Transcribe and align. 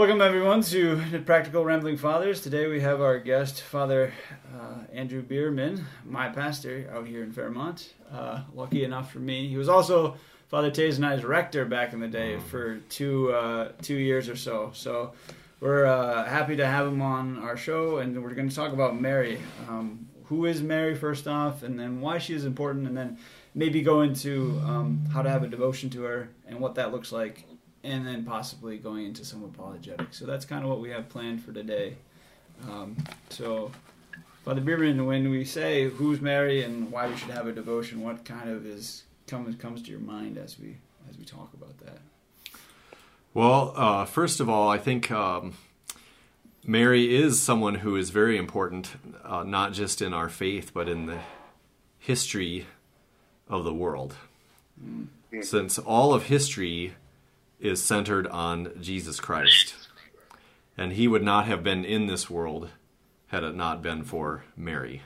Welcome, 0.00 0.22
everyone, 0.22 0.62
to 0.62 0.96
the 1.10 1.18
Practical 1.18 1.62
Rambling 1.62 1.98
Fathers. 1.98 2.40
Today 2.40 2.66
we 2.66 2.80
have 2.80 3.02
our 3.02 3.18
guest, 3.18 3.60
Father 3.60 4.14
uh, 4.58 4.78
Andrew 4.94 5.20
Bierman, 5.20 5.84
my 6.06 6.30
pastor 6.30 6.90
out 6.90 7.06
here 7.06 7.22
in 7.22 7.32
Fairmont. 7.32 7.92
Uh, 8.10 8.40
lucky 8.54 8.82
enough 8.82 9.12
for 9.12 9.18
me, 9.18 9.46
he 9.46 9.58
was 9.58 9.68
also 9.68 10.16
Father 10.48 10.70
Tays 10.70 10.96
and 10.96 11.04
I's 11.04 11.22
rector 11.22 11.66
back 11.66 11.92
in 11.92 12.00
the 12.00 12.08
day 12.08 12.38
for 12.38 12.78
two 12.88 13.30
uh, 13.30 13.72
two 13.82 13.96
years 13.96 14.30
or 14.30 14.36
so. 14.36 14.70
So 14.72 15.12
we're 15.60 15.84
uh, 15.84 16.24
happy 16.24 16.56
to 16.56 16.66
have 16.66 16.86
him 16.86 17.02
on 17.02 17.38
our 17.40 17.58
show, 17.58 17.98
and 17.98 18.22
we're 18.22 18.32
going 18.32 18.48
to 18.48 18.56
talk 18.56 18.72
about 18.72 18.98
Mary. 18.98 19.38
Um, 19.68 20.08
who 20.24 20.46
is 20.46 20.62
Mary, 20.62 20.94
first 20.94 21.28
off, 21.28 21.62
and 21.62 21.78
then 21.78 22.00
why 22.00 22.16
she 22.16 22.32
is 22.32 22.46
important, 22.46 22.86
and 22.86 22.96
then 22.96 23.18
maybe 23.54 23.82
go 23.82 24.00
into 24.00 24.62
um, 24.64 25.04
how 25.12 25.20
to 25.20 25.28
have 25.28 25.42
a 25.42 25.46
devotion 25.46 25.90
to 25.90 26.04
her 26.04 26.30
and 26.48 26.58
what 26.58 26.76
that 26.76 26.90
looks 26.90 27.12
like 27.12 27.44
and 27.82 28.06
then 28.06 28.24
possibly 28.24 28.76
going 28.76 29.06
into 29.06 29.24
some 29.24 29.42
apologetics. 29.44 30.18
So 30.18 30.26
that's 30.26 30.44
kind 30.44 30.62
of 30.64 30.70
what 30.70 30.80
we 30.80 30.90
have 30.90 31.08
planned 31.08 31.42
for 31.42 31.52
today. 31.52 31.96
Um, 32.68 32.96
so, 33.30 33.70
Father 34.44 34.60
Bierman, 34.60 35.06
when 35.06 35.30
we 35.30 35.44
say 35.44 35.84
who's 35.88 36.20
Mary 36.20 36.62
and 36.62 36.90
why 36.90 37.08
we 37.08 37.16
should 37.16 37.30
have 37.30 37.46
a 37.46 37.52
devotion, 37.52 38.02
what 38.02 38.24
kind 38.24 38.50
of 38.50 38.66
is 38.66 39.04
comes 39.26 39.54
comes 39.56 39.82
to 39.82 39.90
your 39.90 40.00
mind 40.00 40.36
as 40.36 40.58
we 40.58 40.76
as 41.08 41.16
we 41.16 41.24
talk 41.24 41.52
about 41.54 41.78
that? 41.78 41.98
Well, 43.32 43.72
uh, 43.76 44.04
first 44.04 44.40
of 44.40 44.48
all, 44.48 44.68
I 44.68 44.78
think 44.78 45.10
um, 45.10 45.54
Mary 46.64 47.14
is 47.14 47.40
someone 47.40 47.76
who 47.76 47.96
is 47.96 48.10
very 48.10 48.36
important, 48.36 48.90
uh, 49.24 49.44
not 49.44 49.72
just 49.72 50.02
in 50.02 50.12
our 50.12 50.28
faith, 50.28 50.72
but 50.74 50.88
in 50.88 51.06
the 51.06 51.20
history 51.98 52.66
of 53.48 53.64
the 53.64 53.72
world. 53.72 54.16
Mm. 54.84 55.06
Since 55.42 55.78
all 55.78 56.12
of 56.12 56.24
history 56.24 56.94
is 57.60 57.82
centered 57.82 58.26
on 58.26 58.72
Jesus 58.80 59.20
Christ. 59.20 59.74
And 60.76 60.92
he 60.92 61.06
would 61.06 61.22
not 61.22 61.46
have 61.46 61.62
been 61.62 61.84
in 61.84 62.06
this 62.06 62.30
world 62.30 62.70
had 63.26 63.44
it 63.44 63.54
not 63.54 63.82
been 63.82 64.02
for 64.02 64.44
Mary. 64.56 65.02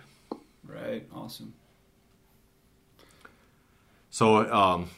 Right, 0.66 1.06
awesome. 1.14 1.55
So, 4.11 4.50
um, 4.52 4.91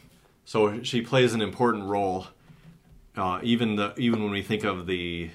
so 0.44 0.82
she 0.82 1.00
plays 1.00 1.34
an 1.34 1.42
important 1.42 1.84
role. 1.84 2.28
Uh, 3.16 3.40
even 3.42 3.76
the 3.76 3.94
even 3.96 4.22
when 4.22 4.30
we 4.30 4.42
think 4.42 4.62
of 4.62 4.86
the 4.86 5.30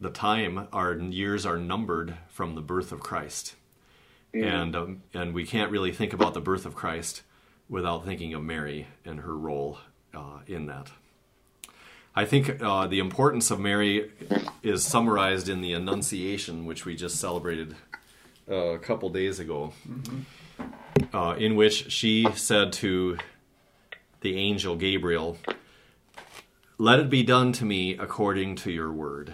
the 0.00 0.10
time, 0.10 0.66
our 0.72 0.94
years 0.94 1.46
are 1.46 1.56
numbered 1.56 2.16
from 2.28 2.56
the 2.56 2.60
birth 2.60 2.90
of 2.90 3.00
Christ, 3.00 3.54
and 4.34 4.74
um, 4.74 5.02
and 5.14 5.32
we 5.32 5.46
can't 5.46 5.70
really 5.70 5.92
think 5.92 6.12
about 6.12 6.34
the 6.34 6.40
birth 6.40 6.66
of 6.66 6.74
Christ 6.74 7.22
without 7.68 8.04
thinking 8.04 8.34
of 8.34 8.42
Mary 8.42 8.88
and 9.04 9.20
her 9.20 9.36
role 9.36 9.78
uh, 10.12 10.40
in 10.46 10.66
that. 10.66 10.90
I 12.14 12.26
think 12.26 12.62
uh, 12.62 12.86
the 12.86 12.98
importance 12.98 13.50
of 13.50 13.58
Mary 13.58 14.10
is 14.62 14.84
summarized 14.84 15.48
in 15.48 15.62
the 15.62 15.72
Annunciation, 15.72 16.66
which 16.66 16.84
we 16.84 16.94
just 16.94 17.16
celebrated 17.16 17.74
uh, 18.50 18.54
a 18.54 18.78
couple 18.78 19.08
days 19.08 19.40
ago, 19.40 19.72
mm-hmm. 19.88 21.16
uh, 21.16 21.34
in 21.36 21.56
which 21.56 21.90
she 21.90 22.26
said 22.34 22.72
to 22.74 23.16
the 24.20 24.36
angel 24.36 24.76
Gabriel, 24.76 25.38
Let 26.76 27.00
it 27.00 27.08
be 27.08 27.22
done 27.22 27.52
to 27.52 27.64
me 27.64 27.96
according 27.96 28.56
to 28.56 28.70
your 28.70 28.92
word. 28.92 29.32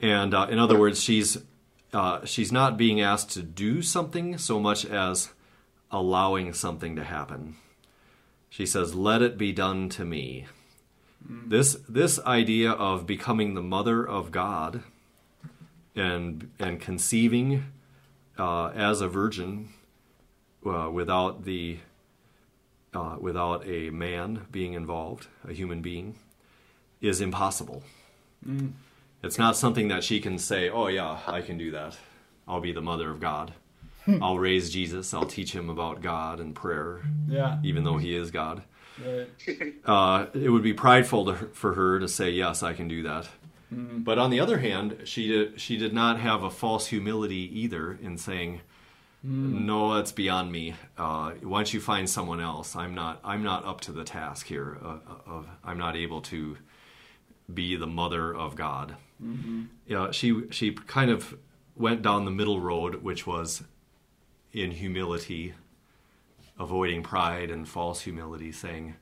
And 0.00 0.32
uh, 0.32 0.46
in 0.48 0.60
other 0.60 0.78
words, 0.78 1.02
she's 1.02 1.36
uh, 1.92 2.24
she's 2.24 2.52
not 2.52 2.76
being 2.76 3.00
asked 3.00 3.30
to 3.30 3.42
do 3.42 3.82
something 3.82 4.38
so 4.38 4.60
much 4.60 4.84
as 4.84 5.30
allowing 5.90 6.52
something 6.52 6.94
to 6.94 7.02
happen. 7.02 7.56
She 8.48 8.66
says, 8.66 8.94
Let 8.94 9.22
it 9.22 9.36
be 9.36 9.52
done 9.52 9.88
to 9.90 10.04
me. 10.04 10.46
This 11.28 11.76
this 11.88 12.18
idea 12.20 12.70
of 12.70 13.06
becoming 13.06 13.54
the 13.54 13.62
mother 13.62 14.06
of 14.06 14.30
God 14.30 14.82
and 15.94 16.50
and 16.58 16.80
conceiving 16.80 17.64
uh, 18.38 18.68
as 18.68 19.00
a 19.00 19.08
virgin 19.08 19.68
uh, 20.64 20.88
without 20.92 21.44
the 21.44 21.78
uh, 22.94 23.16
without 23.20 23.66
a 23.66 23.90
man 23.90 24.46
being 24.50 24.72
involved, 24.72 25.28
a 25.48 25.52
human 25.52 25.80
being, 25.80 26.16
is 27.00 27.20
impossible. 27.20 27.82
Mm. 28.46 28.72
It's 29.22 29.38
not 29.38 29.56
something 29.56 29.88
that 29.88 30.02
she 30.02 30.20
can 30.20 30.38
say, 30.38 30.70
"Oh 30.70 30.88
yeah, 30.88 31.18
I 31.26 31.42
can 31.42 31.58
do 31.58 31.70
that. 31.72 31.98
I'll 32.48 32.60
be 32.60 32.72
the 32.72 32.80
mother 32.80 33.10
of 33.10 33.20
God. 33.20 33.52
Hmm. 34.06 34.22
I'll 34.22 34.38
raise 34.38 34.70
Jesus. 34.70 35.12
I'll 35.12 35.26
teach 35.26 35.52
him 35.52 35.68
about 35.68 36.00
God 36.00 36.40
and 36.40 36.54
prayer, 36.54 37.02
yeah. 37.28 37.58
even 37.62 37.84
though 37.84 37.98
he 37.98 38.16
is 38.16 38.30
God." 38.30 38.62
Uh, 39.84 40.26
it 40.34 40.50
would 40.50 40.62
be 40.62 40.74
prideful 40.74 41.24
to, 41.26 41.34
for 41.52 41.74
her 41.74 41.98
to 41.98 42.08
say, 42.08 42.30
"Yes, 42.30 42.62
I 42.62 42.72
can 42.72 42.88
do 42.88 43.02
that." 43.02 43.28
Mm-hmm. 43.72 44.00
But 44.00 44.18
on 44.18 44.30
the 44.30 44.40
other 44.40 44.58
hand, 44.58 44.98
she 45.04 45.28
did, 45.28 45.60
she 45.60 45.76
did 45.76 45.92
not 45.92 46.18
have 46.20 46.42
a 46.42 46.50
false 46.50 46.88
humility 46.88 47.50
either 47.60 47.98
in 48.00 48.18
saying, 48.18 48.60
mm. 49.26 49.64
"No, 49.64 49.94
that's 49.94 50.12
beyond 50.12 50.52
me. 50.52 50.74
Uh, 50.98 51.32
once 51.42 51.72
you 51.72 51.80
find 51.80 52.08
someone 52.08 52.40
else, 52.40 52.76
I'm 52.76 52.94
not 52.94 53.20
I'm 53.24 53.42
not 53.42 53.64
up 53.64 53.80
to 53.82 53.92
the 53.92 54.04
task 54.04 54.46
here. 54.46 54.78
Uh, 54.82 54.88
uh 54.88 55.30
of 55.30 55.48
I'm 55.64 55.78
not 55.78 55.96
able 55.96 56.20
to 56.22 56.58
be 57.52 57.76
the 57.76 57.86
mother 57.86 58.34
of 58.34 58.56
God." 58.56 58.96
Mm-hmm. 59.22 59.64
Yeah, 59.86 60.10
she 60.10 60.42
she 60.50 60.72
kind 60.72 61.10
of 61.10 61.36
went 61.76 62.02
down 62.02 62.24
the 62.24 62.30
middle 62.30 62.60
road, 62.60 63.02
which 63.02 63.26
was 63.26 63.62
in 64.52 64.72
humility 64.72 65.54
avoiding 66.60 67.02
pride 67.02 67.50
and 67.50 67.66
false 67.66 68.02
humility, 68.02 68.52
saying, 68.52 68.94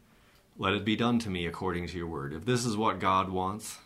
Let 0.56 0.74
it 0.74 0.84
be 0.84 0.96
done 0.96 1.18
to 1.18 1.28
me 1.28 1.44
according 1.44 1.88
to 1.88 1.98
your 1.98 2.06
word. 2.06 2.32
If 2.32 2.44
this 2.44 2.64
is 2.64 2.76
what 2.76 3.00
God 3.00 3.28
wants, 3.28 3.78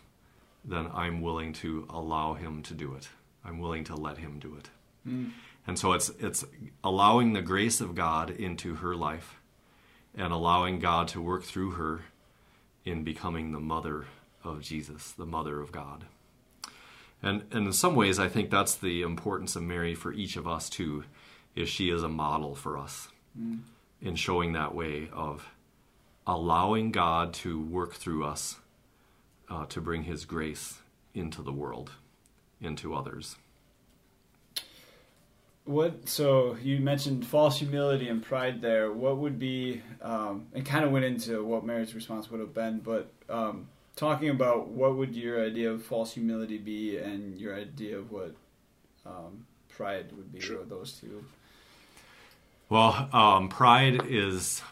then 0.63 0.89
I'm 0.93 1.21
willing 1.21 1.51
to 1.53 1.87
allow 1.89 2.35
him 2.35 2.61
to 2.63 2.73
do 2.75 2.93
it. 2.93 3.09
I'm 3.43 3.59
willing 3.59 3.83
to 3.85 3.95
let 3.95 4.19
him 4.19 4.39
do 4.39 4.55
it. 4.55 4.69
Mm. 5.05 5.31
And 5.65 5.79
so 5.79 5.93
it's 5.93 6.09
it's 6.19 6.45
allowing 6.83 7.33
the 7.33 7.41
grace 7.41 7.81
of 7.81 7.95
God 7.95 8.29
into 8.29 8.75
her 8.75 8.95
life 8.95 9.37
and 10.15 10.31
allowing 10.31 10.79
God 10.79 11.07
to 11.09 11.21
work 11.21 11.43
through 11.43 11.71
her 11.71 12.01
in 12.85 13.03
becoming 13.03 13.51
the 13.51 13.59
mother 13.59 14.05
of 14.43 14.61
Jesus, 14.61 15.11
the 15.11 15.25
mother 15.25 15.59
of 15.59 15.71
God. 15.71 16.05
And, 17.23 17.43
and 17.51 17.67
in 17.67 17.73
some 17.73 17.95
ways, 17.95 18.19
I 18.19 18.27
think 18.27 18.49
that's 18.49 18.75
the 18.75 19.01
importance 19.01 19.55
of 19.55 19.63
Mary 19.63 19.95
for 19.95 20.11
each 20.11 20.35
of 20.35 20.45
us 20.45 20.69
too, 20.69 21.05
is 21.55 21.69
she 21.69 21.89
is 21.89 22.03
a 22.03 22.09
model 22.09 22.53
for 22.53 22.77
us 22.77 23.07
mm. 23.39 23.59
in 24.01 24.15
showing 24.15 24.53
that 24.53 24.73
way 24.73 25.09
of 25.13 25.47
allowing 26.25 26.91
God 26.91 27.33
to 27.33 27.61
work 27.61 27.93
through 27.93 28.25
us 28.25 28.57
uh, 29.49 29.65
to 29.67 29.81
bring 29.81 30.03
His 30.03 30.25
grace 30.25 30.79
into 31.13 31.41
the 31.41 31.51
world, 31.51 31.91
into 32.61 32.93
others. 32.93 33.35
What 35.65 36.09
so 36.09 36.57
you 36.61 36.79
mentioned 36.79 37.25
false 37.25 37.59
humility 37.59 38.09
and 38.09 38.21
pride 38.21 38.61
there. 38.61 38.91
What 38.91 39.17
would 39.17 39.39
be 39.39 39.81
um, 40.01 40.47
and 40.53 40.65
kind 40.65 40.83
of 40.83 40.91
went 40.91 41.05
into 41.05 41.43
what 41.43 41.65
Mary's 41.65 41.95
response 41.95 42.29
would 42.29 42.41
have 42.41 42.53
been, 42.53 42.79
but 42.79 43.09
um, 43.29 43.67
talking 43.95 44.29
about 44.29 44.67
what 44.67 44.95
would 44.97 45.15
your 45.15 45.43
idea 45.43 45.71
of 45.71 45.83
false 45.83 46.13
humility 46.13 46.57
be, 46.57 46.97
and 46.97 47.37
your 47.37 47.55
idea 47.55 47.97
of 47.97 48.11
what 48.11 48.35
um, 49.05 49.45
pride 49.69 50.11
would 50.13 50.33
be, 50.33 50.41
sure. 50.41 50.63
those 50.65 50.93
two. 50.99 51.23
Well, 52.73 53.07
um, 53.13 53.49
pride 53.49 54.01
is 54.09 54.63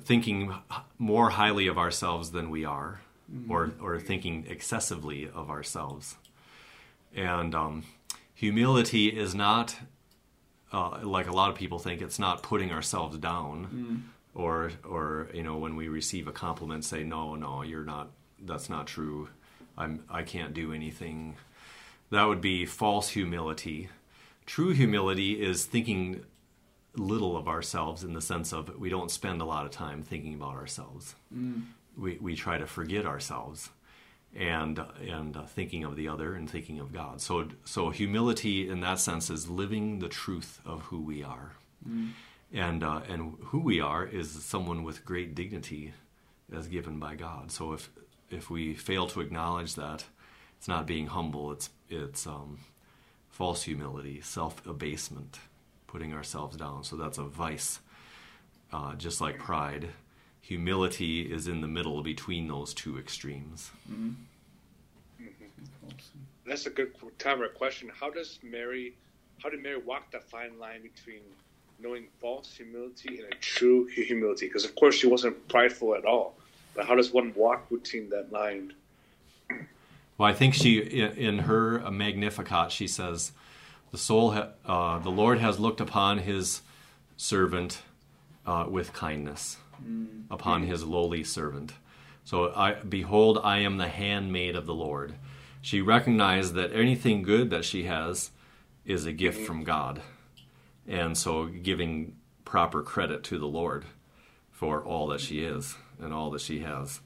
thinking 0.00 0.52
more 0.98 1.30
highly 1.30 1.68
of 1.68 1.78
ourselves 1.78 2.32
than 2.32 2.50
we 2.50 2.66
are, 2.66 3.00
mm-hmm. 3.34 3.50
or 3.50 3.72
or 3.80 3.98
thinking 3.98 4.44
excessively 4.46 5.30
of 5.34 5.48
ourselves. 5.48 6.16
And 7.16 7.54
um, 7.54 7.84
humility 8.34 9.08
is 9.08 9.34
not 9.34 9.74
uh, 10.70 10.98
like 11.02 11.26
a 11.26 11.32
lot 11.32 11.48
of 11.48 11.56
people 11.56 11.78
think. 11.78 12.02
It's 12.02 12.18
not 12.18 12.42
putting 12.42 12.70
ourselves 12.70 13.16
down, 13.16 13.68
mm. 13.74 14.38
or 14.38 14.72
or 14.86 15.30
you 15.32 15.42
know 15.42 15.56
when 15.56 15.76
we 15.76 15.88
receive 15.88 16.28
a 16.28 16.32
compliment, 16.32 16.84
say 16.84 17.04
no, 17.04 17.36
no, 17.36 17.62
you're 17.62 17.86
not. 17.86 18.10
That's 18.38 18.68
not 18.68 18.86
true. 18.86 19.30
I'm 19.78 20.04
I 20.10 20.24
can't 20.24 20.52
do 20.52 20.74
anything. 20.74 21.36
That 22.10 22.24
would 22.24 22.42
be 22.42 22.66
false 22.66 23.08
humility. 23.08 23.88
True 24.44 24.72
humility 24.72 25.42
is 25.42 25.64
thinking 25.64 26.20
little 26.96 27.36
of 27.36 27.48
ourselves 27.48 28.04
in 28.04 28.12
the 28.12 28.20
sense 28.20 28.52
of 28.52 28.76
we 28.78 28.88
don't 28.88 29.10
spend 29.10 29.40
a 29.40 29.44
lot 29.44 29.64
of 29.64 29.70
time 29.70 30.02
thinking 30.02 30.34
about 30.34 30.54
ourselves. 30.54 31.14
Mm. 31.34 31.64
We, 31.96 32.18
we 32.20 32.34
try 32.34 32.58
to 32.58 32.66
forget 32.66 33.06
ourselves 33.06 33.70
and 34.34 34.80
and 35.00 35.36
uh, 35.36 35.44
thinking 35.44 35.84
of 35.84 35.96
the 35.96 36.08
other 36.08 36.34
and 36.34 36.50
thinking 36.50 36.80
of 36.80 36.92
God. 36.92 37.20
So 37.20 37.48
so 37.64 37.90
humility 37.90 38.68
in 38.68 38.80
that 38.80 38.98
sense 38.98 39.30
is 39.30 39.48
living 39.48 40.00
the 40.00 40.08
truth 40.08 40.60
of 40.64 40.82
who 40.82 41.00
we 41.00 41.22
are, 41.22 41.52
mm. 41.88 42.10
and 42.52 42.82
uh, 42.82 43.00
and 43.08 43.36
who 43.46 43.60
we 43.60 43.80
are 43.80 44.04
is 44.04 44.30
someone 44.30 44.82
with 44.82 45.04
great 45.04 45.34
dignity, 45.34 45.92
as 46.52 46.66
given 46.66 46.98
by 46.98 47.14
God. 47.14 47.52
So 47.52 47.72
if 47.72 47.90
if 48.30 48.50
we 48.50 48.74
fail 48.74 49.06
to 49.08 49.20
acknowledge 49.20 49.74
that, 49.76 50.04
it's 50.58 50.68
not 50.68 50.86
being 50.86 51.08
humble. 51.08 51.52
It's 51.52 51.70
it's 51.88 52.26
um, 52.26 52.58
false 53.28 53.62
humility, 53.62 54.20
self 54.20 54.66
abasement 54.66 55.38
putting 55.94 56.12
ourselves 56.12 56.56
down. 56.56 56.82
So 56.82 56.96
that's 56.96 57.18
a 57.18 57.22
vice. 57.22 57.78
Uh, 58.72 58.96
just 58.96 59.20
like 59.20 59.38
pride, 59.38 59.90
humility 60.40 61.22
is 61.32 61.46
in 61.46 61.60
the 61.60 61.68
middle 61.68 62.02
between 62.02 62.48
those 62.48 62.74
two 62.74 62.98
extremes. 62.98 63.70
Mm-hmm. 63.88 64.14
That's 66.44 66.66
a 66.66 66.70
good 66.70 66.92
time 67.20 67.38
for 67.38 67.44
a 67.44 67.48
question. 67.48 67.92
How 68.00 68.10
does 68.10 68.40
Mary, 68.42 68.94
how 69.40 69.50
did 69.50 69.62
Mary 69.62 69.78
walk 69.78 70.10
that 70.10 70.24
fine 70.24 70.58
line 70.58 70.82
between 70.82 71.20
knowing 71.78 72.06
false 72.20 72.52
humility 72.52 73.20
and 73.20 73.32
a 73.32 73.36
true 73.36 73.86
humility? 73.86 74.48
Because 74.48 74.64
of 74.64 74.74
course 74.74 74.96
she 74.96 75.06
wasn't 75.06 75.46
prideful 75.46 75.94
at 75.94 76.04
all. 76.04 76.34
But 76.74 76.86
how 76.86 76.96
does 76.96 77.12
one 77.12 77.32
walk 77.36 77.70
between 77.70 78.10
that 78.10 78.32
line? 78.32 78.72
Well, 80.18 80.28
I 80.28 80.32
think 80.32 80.54
she, 80.54 80.80
in 80.80 81.38
her 81.38 81.88
Magnificat, 81.88 82.72
she 82.72 82.88
says, 82.88 83.30
"The 83.94 83.98
soul, 83.98 84.32
ha- 84.32 84.48
uh, 84.66 84.98
the 84.98 85.10
Lord 85.22 85.38
has 85.38 85.60
looked 85.60 85.80
upon 85.80 86.18
His 86.18 86.62
servant 87.16 87.82
uh, 88.44 88.66
with 88.68 88.92
kindness, 88.92 89.58
mm. 89.80 90.24
upon. 90.28 90.64
His 90.64 90.82
lowly 90.82 91.22
servant. 91.22 91.74
So, 92.24 92.52
I 92.56 92.72
behold, 92.74 93.38
I 93.44 93.58
am 93.58 93.76
the 93.76 93.86
handmaid 93.86 94.56
of 94.56 94.66
the 94.66 94.74
Lord." 94.74 95.14
She 95.62 95.80
recognized 95.80 96.54
that 96.54 96.72
anything 96.72 97.22
good 97.22 97.50
that 97.50 97.64
she 97.64 97.84
has 97.84 98.32
is 98.84 99.06
a 99.06 99.12
gift 99.12 99.46
from 99.46 99.62
God, 99.62 100.02
and 100.88 101.16
so 101.16 101.46
giving 101.46 102.16
proper 102.44 102.82
credit 102.82 103.22
to 103.30 103.38
the 103.38 103.46
Lord 103.46 103.84
for 104.50 104.82
all 104.82 105.06
that 105.06 105.20
she 105.20 105.44
is 105.44 105.76
and 106.00 106.12
all 106.12 106.32
that 106.32 106.40
she 106.40 106.58
has. 106.58 107.00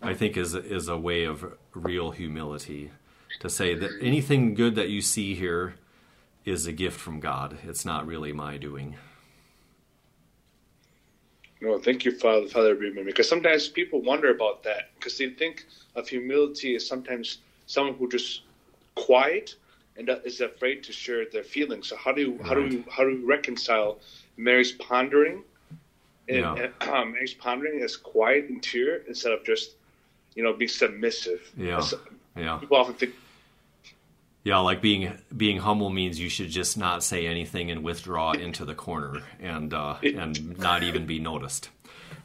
I 0.00 0.14
think 0.14 0.38
is 0.38 0.54
is 0.54 0.88
a 0.88 0.96
way 0.96 1.24
of 1.24 1.52
real 1.74 2.12
humility 2.12 2.92
to 3.40 3.50
say 3.50 3.74
that 3.74 3.90
anything 4.00 4.54
good 4.54 4.74
that 4.76 4.88
you 4.88 5.02
see 5.02 5.34
here 5.34 5.74
is 6.44 6.66
a 6.66 6.72
gift 6.72 6.98
from 6.98 7.20
God. 7.20 7.58
It's 7.64 7.84
not 7.84 8.06
really 8.06 8.32
my 8.32 8.56
doing. 8.56 8.96
No, 11.60 11.78
thank 11.78 12.04
you, 12.04 12.12
Father, 12.12 12.48
Father 12.48 12.74
Bierman, 12.74 13.04
because 13.04 13.28
sometimes 13.28 13.68
people 13.68 14.00
wonder 14.00 14.30
about 14.30 14.62
that 14.62 14.90
because 14.94 15.18
they 15.18 15.28
think 15.28 15.66
of 15.94 16.08
humility 16.08 16.74
as 16.74 16.86
sometimes 16.86 17.38
someone 17.66 17.94
who 17.94 18.08
just 18.08 18.42
quiet 18.94 19.56
and 19.96 20.08
is 20.24 20.40
afraid 20.40 20.82
to 20.84 20.92
share 20.92 21.26
their 21.30 21.42
feelings. 21.42 21.88
So 21.88 21.96
how 21.96 22.12
do 22.12 22.22
you, 22.22 22.32
right. 22.36 22.46
how 22.46 22.54
do 22.54 22.62
we 22.62 22.84
how 22.90 23.04
do 23.04 23.10
we 23.10 23.24
reconcile 23.24 23.98
Mary's 24.38 24.72
pondering 24.72 25.42
and, 26.28 26.38
yeah. 26.38 26.54
and 26.54 26.72
um, 26.88 27.12
Mary's 27.12 27.34
pondering 27.34 27.82
as 27.82 27.94
quiet 27.94 28.48
and 28.48 28.62
tear 28.62 29.02
instead 29.06 29.32
of 29.32 29.44
just 29.44 29.74
you 30.34 30.42
know, 30.42 30.52
being 30.52 30.68
submissive. 30.68 31.50
Yeah. 31.56 31.82
yeah. 32.36 32.56
People 32.58 32.76
often 32.76 32.94
think. 32.94 33.14
Yeah, 34.42 34.58
like 34.58 34.80
being 34.80 35.18
being 35.36 35.58
humble 35.58 35.90
means 35.90 36.18
you 36.18 36.30
should 36.30 36.48
just 36.48 36.78
not 36.78 37.02
say 37.04 37.26
anything 37.26 37.70
and 37.70 37.84
withdraw 37.84 38.32
into 38.32 38.64
the 38.64 38.74
corner 38.74 39.22
and 39.38 39.74
uh, 39.74 39.96
and 40.02 40.58
not 40.58 40.82
even 40.82 41.04
be 41.04 41.18
noticed. 41.18 41.68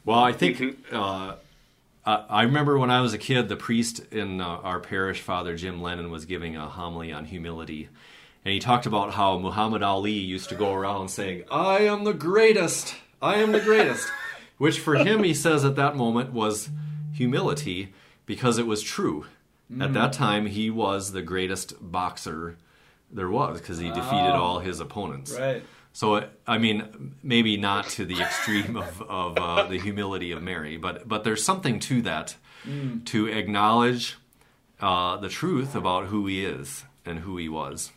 Well, 0.04 0.20
I 0.20 0.32
think 0.32 0.56
mm-hmm. 0.56 0.96
uh, 0.96 1.34
I 2.06 2.42
remember 2.44 2.78
when 2.78 2.90
I 2.90 3.00
was 3.00 3.12
a 3.12 3.18
kid, 3.18 3.48
the 3.48 3.56
priest 3.56 4.00
in 4.12 4.40
uh, 4.40 4.46
our 4.46 4.80
parish, 4.80 5.20
Father 5.20 5.56
Jim 5.56 5.82
Lennon, 5.82 6.10
was 6.10 6.24
giving 6.24 6.56
a 6.56 6.68
homily 6.68 7.12
on 7.12 7.26
humility, 7.26 7.88
and 8.44 8.54
he 8.54 8.60
talked 8.60 8.86
about 8.86 9.12
how 9.12 9.38
Muhammad 9.38 9.82
Ali 9.82 10.12
used 10.12 10.48
to 10.48 10.54
go 10.54 10.72
around 10.72 11.08
saying, 11.08 11.44
"I 11.50 11.80
am 11.80 12.04
the 12.04 12.14
greatest, 12.14 12.94
I 13.20 13.36
am 13.36 13.52
the 13.52 13.60
greatest," 13.60 14.08
which 14.56 14.80
for 14.80 14.94
him, 14.94 15.22
he 15.22 15.34
says 15.34 15.66
at 15.66 15.76
that 15.76 15.96
moment 15.96 16.32
was 16.32 16.70
humility 17.12 17.92
because 18.24 18.56
it 18.56 18.66
was 18.66 18.82
true. 18.82 19.26
Mm. 19.72 19.84
At 19.84 19.94
that 19.94 20.12
time, 20.12 20.46
he 20.46 20.70
was 20.70 21.12
the 21.12 21.22
greatest 21.22 21.74
boxer 21.80 22.56
there 23.10 23.30
was 23.30 23.60
because 23.60 23.78
he 23.78 23.88
defeated 23.88 24.34
oh. 24.34 24.42
all 24.42 24.58
his 24.58 24.80
opponents. 24.80 25.32
Right. 25.32 25.62
So 25.92 26.28
I 26.46 26.58
mean, 26.58 27.14
maybe 27.22 27.56
not 27.56 27.88
to 27.90 28.04
the 28.04 28.20
extreme 28.20 28.76
of, 28.76 29.02
of 29.02 29.38
uh, 29.38 29.62
the 29.66 29.78
humility 29.78 30.30
of 30.32 30.42
Mary, 30.42 30.76
but 30.76 31.08
but 31.08 31.24
there's 31.24 31.42
something 31.42 31.80
to 31.80 32.02
that 32.02 32.36
mm. 32.66 33.02
to 33.06 33.28
acknowledge 33.28 34.16
uh, 34.78 35.16
the 35.16 35.30
truth 35.30 35.74
about 35.74 36.06
who 36.06 36.26
he 36.26 36.44
is 36.44 36.84
and 37.06 37.20
who 37.20 37.38
he 37.38 37.48
was, 37.48 37.92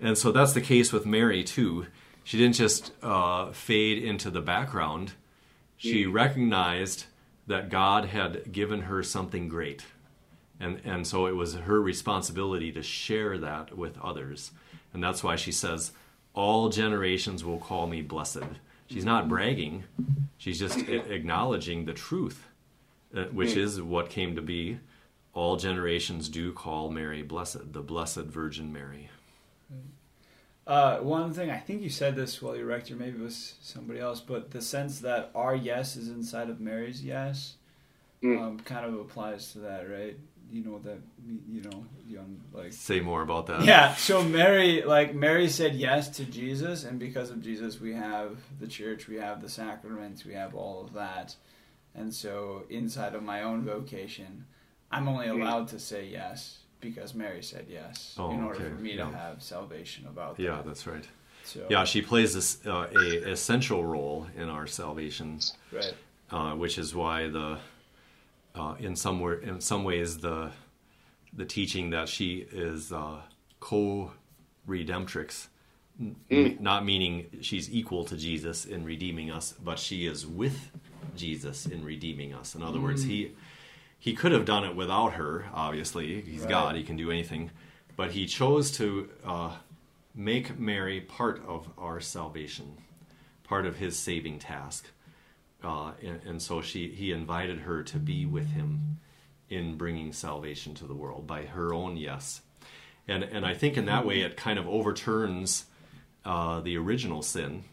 and 0.00 0.18
so 0.18 0.32
that's 0.32 0.52
the 0.52 0.60
case 0.60 0.92
with 0.92 1.06
Mary 1.06 1.44
too. 1.44 1.86
She 2.24 2.38
didn't 2.38 2.56
just 2.56 2.92
uh, 3.02 3.52
fade 3.52 4.02
into 4.02 4.28
the 4.28 4.40
background; 4.40 5.12
she 5.76 6.06
mm. 6.06 6.12
recognized 6.12 7.04
that 7.46 7.68
God 7.68 8.06
had 8.06 8.50
given 8.50 8.82
her 8.82 9.02
something 9.04 9.48
great. 9.48 9.84
And, 10.62 10.80
and 10.84 11.04
so 11.04 11.26
it 11.26 11.34
was 11.34 11.54
her 11.56 11.82
responsibility 11.82 12.70
to 12.70 12.84
share 12.84 13.36
that 13.38 13.76
with 13.76 13.98
others. 14.00 14.52
And 14.94 15.02
that's 15.02 15.24
why 15.24 15.34
she 15.34 15.50
says, 15.50 15.90
All 16.34 16.68
generations 16.68 17.44
will 17.44 17.58
call 17.58 17.88
me 17.88 18.00
blessed. 18.00 18.44
She's 18.86 19.04
not 19.04 19.28
bragging, 19.28 19.84
she's 20.38 20.58
just 20.58 20.78
acknowledging 20.78 21.84
the 21.84 21.94
truth, 21.94 22.46
uh, 23.16 23.24
which 23.24 23.56
is 23.56 23.82
what 23.82 24.10
came 24.10 24.36
to 24.36 24.42
be. 24.42 24.78
All 25.34 25.56
generations 25.56 26.28
do 26.28 26.52
call 26.52 26.90
Mary 26.90 27.22
blessed, 27.22 27.72
the 27.72 27.80
Blessed 27.80 28.26
Virgin 28.26 28.72
Mary. 28.72 29.08
Uh, 30.66 30.98
one 30.98 31.32
thing 31.32 31.50
I 31.50 31.58
think 31.58 31.82
you 31.82 31.88
said 31.88 32.14
this 32.14 32.40
while 32.40 32.54
you 32.54 32.64
were 32.64 32.70
rector, 32.70 32.94
maybe 32.94 33.18
it 33.18 33.22
was 33.22 33.54
somebody 33.62 33.98
else, 33.98 34.20
but 34.20 34.50
the 34.50 34.60
sense 34.60 35.00
that 35.00 35.30
our 35.34 35.56
yes 35.56 35.96
is 35.96 36.08
inside 36.08 36.50
of 36.50 36.60
Mary's 36.60 37.02
yes 37.02 37.54
mm. 38.22 38.40
um, 38.40 38.60
kind 38.60 38.86
of 38.86 38.94
applies 38.94 39.52
to 39.52 39.58
that, 39.60 39.88
right? 39.88 40.16
You 40.52 40.62
know 40.62 40.78
that 40.80 40.98
you 41.50 41.62
know 41.62 41.86
young 42.06 42.38
like 42.52 42.74
say 42.74 43.00
more 43.00 43.22
about 43.22 43.46
that. 43.46 43.64
Yeah, 43.64 43.94
so 43.94 44.22
Mary 44.22 44.82
like 44.82 45.14
Mary 45.14 45.48
said 45.48 45.74
yes 45.74 46.08
to 46.16 46.24
Jesus, 46.26 46.84
and 46.84 46.98
because 46.98 47.30
of 47.30 47.40
Jesus, 47.40 47.80
we 47.80 47.94
have 47.94 48.36
the 48.60 48.66
church, 48.66 49.08
we 49.08 49.16
have 49.16 49.40
the 49.40 49.48
sacraments, 49.48 50.26
we 50.26 50.34
have 50.34 50.54
all 50.54 50.84
of 50.84 50.92
that, 50.92 51.34
and 51.94 52.12
so 52.12 52.64
inside 52.68 53.14
of 53.14 53.22
my 53.22 53.42
own 53.42 53.64
vocation, 53.64 54.44
I'm 54.90 55.08
only 55.08 55.28
mm. 55.28 55.40
allowed 55.40 55.68
to 55.68 55.78
say 55.78 56.06
yes 56.06 56.58
because 56.80 57.14
Mary 57.14 57.42
said 57.42 57.66
yes 57.70 58.14
oh, 58.18 58.30
in 58.30 58.42
order 58.42 58.60
okay. 58.60 58.68
for 58.68 58.82
me 58.82 58.94
yeah. 58.94 59.06
to 59.06 59.16
have 59.16 59.42
salvation 59.42 60.06
about 60.06 60.36
that. 60.36 60.42
Yeah, 60.42 60.60
that's 60.66 60.86
right. 60.86 61.06
So, 61.44 61.66
yeah, 61.70 61.84
she 61.84 62.02
plays 62.02 62.34
this 62.34 62.64
uh, 62.66 62.88
a 62.94 63.30
essential 63.32 63.84
role 63.84 64.26
in 64.36 64.48
our 64.48 64.66
salvation, 64.66 65.40
right? 65.72 65.94
Uh, 66.30 66.52
which 66.52 66.78
is 66.78 66.94
why 66.94 67.28
the 67.28 67.58
uh, 68.54 68.74
in 68.78 68.96
some 68.96 69.22
in 69.42 69.60
some 69.60 69.84
ways 69.84 70.18
the 70.18 70.50
the 71.32 71.44
teaching 71.44 71.90
that 71.90 72.08
she 72.08 72.46
is 72.52 72.92
uh, 72.92 73.20
co-redemptrix, 73.60 75.46
mm. 76.00 76.14
m- 76.30 76.56
not 76.60 76.84
meaning 76.84 77.26
she's 77.40 77.72
equal 77.72 78.04
to 78.04 78.16
Jesus 78.16 78.66
in 78.66 78.84
redeeming 78.84 79.30
us, 79.30 79.52
but 79.52 79.78
she 79.78 80.06
is 80.06 80.26
with 80.26 80.70
Jesus 81.16 81.64
in 81.64 81.84
redeeming 81.84 82.34
us. 82.34 82.54
In 82.54 82.62
other 82.62 82.78
mm. 82.78 82.82
words, 82.82 83.04
he 83.04 83.32
he 83.98 84.14
could 84.14 84.32
have 84.32 84.44
done 84.44 84.64
it 84.64 84.76
without 84.76 85.14
her. 85.14 85.46
Obviously, 85.54 86.20
he's 86.20 86.40
right. 86.40 86.50
God; 86.50 86.76
he 86.76 86.82
can 86.82 86.96
do 86.96 87.10
anything. 87.10 87.50
But 87.96 88.12
he 88.12 88.26
chose 88.26 88.70
to 88.72 89.08
uh, 89.24 89.52
make 90.14 90.58
Mary 90.58 91.00
part 91.00 91.42
of 91.46 91.68
our 91.78 92.00
salvation, 92.00 92.78
part 93.44 93.66
of 93.66 93.76
his 93.76 93.98
saving 93.98 94.38
task. 94.38 94.88
Uh, 95.62 95.92
and, 96.02 96.20
and, 96.26 96.42
so 96.42 96.60
she, 96.60 96.88
he 96.88 97.12
invited 97.12 97.60
her 97.60 97.82
to 97.84 97.98
be 97.98 98.26
with 98.26 98.50
him 98.50 98.98
in 99.48 99.76
bringing 99.76 100.12
salvation 100.12 100.74
to 100.74 100.86
the 100.86 100.94
world 100.94 101.26
by 101.26 101.44
her 101.44 101.72
own 101.72 101.96
yes. 101.96 102.40
And, 103.06 103.22
and 103.22 103.46
I 103.46 103.54
think 103.54 103.76
in 103.76 103.84
that 103.86 104.04
way 104.04 104.22
it 104.22 104.36
kind 104.36 104.58
of 104.58 104.66
overturns 104.66 105.66
uh, 106.24 106.60
the 106.60 106.76
original 106.76 107.22
sin, 107.22 107.64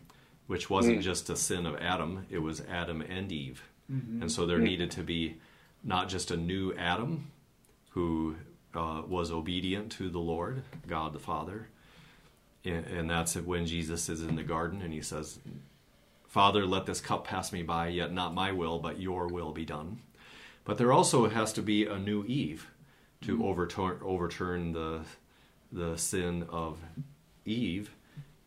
which 0.47 0.69
wasn't 0.69 0.99
mm. 0.99 1.03
just 1.03 1.29
a 1.29 1.35
sin 1.35 1.65
of 1.65 1.77
Adam, 1.77 2.25
it 2.29 2.39
was 2.39 2.61
Adam 2.69 3.01
and 3.01 3.31
Eve. 3.31 3.63
Mm-hmm. 3.91 4.23
And 4.23 4.31
so 4.31 4.45
there 4.45 4.59
mm. 4.59 4.63
needed 4.63 4.91
to 4.91 5.03
be 5.03 5.37
not 5.83 6.09
just 6.09 6.31
a 6.31 6.37
new 6.37 6.73
Adam 6.75 7.31
who 7.91 8.35
uh, 8.75 9.01
was 9.07 9.31
obedient 9.31 9.91
to 9.93 10.09
the 10.09 10.19
Lord, 10.19 10.63
God 10.87 11.13
the 11.13 11.19
Father. 11.19 11.67
And, 12.65 12.85
and 12.85 13.09
that's 13.09 13.35
when 13.35 13.65
Jesus 13.65 14.09
is 14.09 14.21
in 14.21 14.35
the 14.35 14.43
garden 14.43 14.81
and 14.81 14.93
he 14.93 15.01
says, 15.01 15.39
Father, 16.29 16.65
let 16.65 16.85
this 16.85 17.01
cup 17.01 17.25
pass 17.25 17.51
me 17.51 17.63
by, 17.63 17.87
yet 17.87 18.13
not 18.13 18.33
my 18.33 18.51
will, 18.51 18.79
but 18.79 19.01
your 19.01 19.27
will 19.27 19.51
be 19.51 19.65
done. 19.65 19.99
But 20.63 20.77
there 20.77 20.93
also 20.93 21.27
has 21.27 21.51
to 21.53 21.61
be 21.61 21.85
a 21.85 21.97
new 21.97 22.23
Eve 22.25 22.67
to 23.21 23.33
mm-hmm. 23.33 23.43
overturn, 23.43 23.99
overturn 24.03 24.71
the, 24.71 25.01
the 25.71 25.97
sin 25.97 26.45
of 26.49 26.77
Eve 27.45 27.89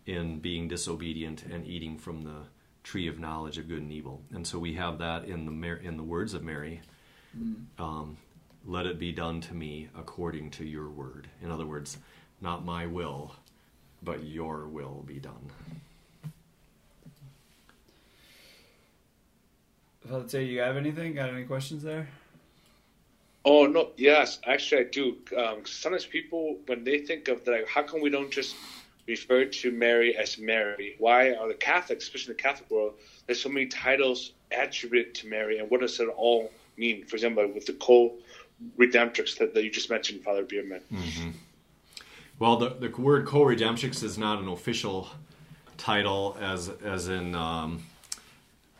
in 0.06 0.38
being 0.38 0.68
disobedient 0.68 1.44
and 1.44 1.66
eating 1.66 1.98
from 1.98 2.22
the 2.22 2.44
tree 2.84 3.08
of 3.08 3.18
knowledge 3.18 3.58
of 3.58 3.68
good 3.68 3.82
and 3.82 3.92
evil. 3.92 4.22
And 4.32 4.46
so 4.46 4.58
we 4.58 4.74
have 4.74 4.98
that 4.98 5.24
in 5.24 5.44
the, 5.44 5.78
in 5.80 5.96
the 5.96 6.02
words 6.02 6.34
of 6.34 6.42
Mary 6.42 6.80
um, 7.78 8.16
let 8.64 8.86
it 8.86 8.98
be 8.98 9.12
done 9.12 9.40
to 9.40 9.54
me 9.54 9.88
according 9.98 10.50
to 10.50 10.64
your 10.64 10.88
word. 10.88 11.28
In 11.42 11.50
other 11.50 11.66
words, 11.66 11.98
not 12.40 12.64
my 12.64 12.86
will, 12.86 13.34
but 14.02 14.24
your 14.24 14.68
will 14.68 15.02
be 15.06 15.18
done. 15.18 15.50
Father 20.08 20.26
Tay, 20.26 20.44
you 20.44 20.60
have 20.60 20.76
anything? 20.76 21.14
Got 21.14 21.30
any 21.30 21.44
questions 21.44 21.82
there? 21.82 22.08
Oh 23.44 23.66
no, 23.66 23.90
yes, 23.96 24.40
actually 24.46 24.82
I 24.82 24.84
do. 24.84 25.16
Um, 25.36 25.64
sometimes 25.64 26.06
people, 26.06 26.58
when 26.66 26.84
they 26.84 26.98
think 26.98 27.28
of 27.28 27.44
that, 27.44 27.66
how 27.68 27.82
come 27.82 28.00
we 28.00 28.10
don't 28.10 28.30
just 28.30 28.54
refer 29.08 29.44
to 29.44 29.72
Mary 29.72 30.16
as 30.16 30.38
Mary? 30.38 30.94
Why 30.98 31.34
are 31.34 31.48
the 31.48 31.54
Catholics, 31.54 32.04
especially 32.04 32.32
in 32.32 32.36
the 32.36 32.42
Catholic 32.42 32.70
world, 32.70 32.94
there's 33.26 33.42
so 33.42 33.48
many 33.48 33.66
titles 33.66 34.32
attributed 34.52 35.14
to 35.16 35.28
Mary, 35.28 35.58
and 35.58 35.68
what 35.70 35.80
does 35.80 35.98
it 35.98 36.08
all 36.08 36.52
mean? 36.76 37.04
For 37.04 37.16
example, 37.16 37.50
with 37.52 37.66
the 37.66 37.72
co-redemptrix 37.74 39.38
that, 39.38 39.54
that 39.54 39.64
you 39.64 39.70
just 39.70 39.90
mentioned, 39.90 40.22
Father 40.22 40.44
Bierman. 40.44 40.82
Mm-hmm. 40.92 41.30
Well, 42.38 42.56
the, 42.56 42.70
the 42.70 42.88
word 42.90 43.26
co-redemptrix 43.26 44.04
is 44.04 44.18
not 44.18 44.40
an 44.40 44.48
official 44.48 45.08
title, 45.78 46.36
as 46.40 46.68
as 46.84 47.08
in 47.08 47.34
um, 47.34 47.82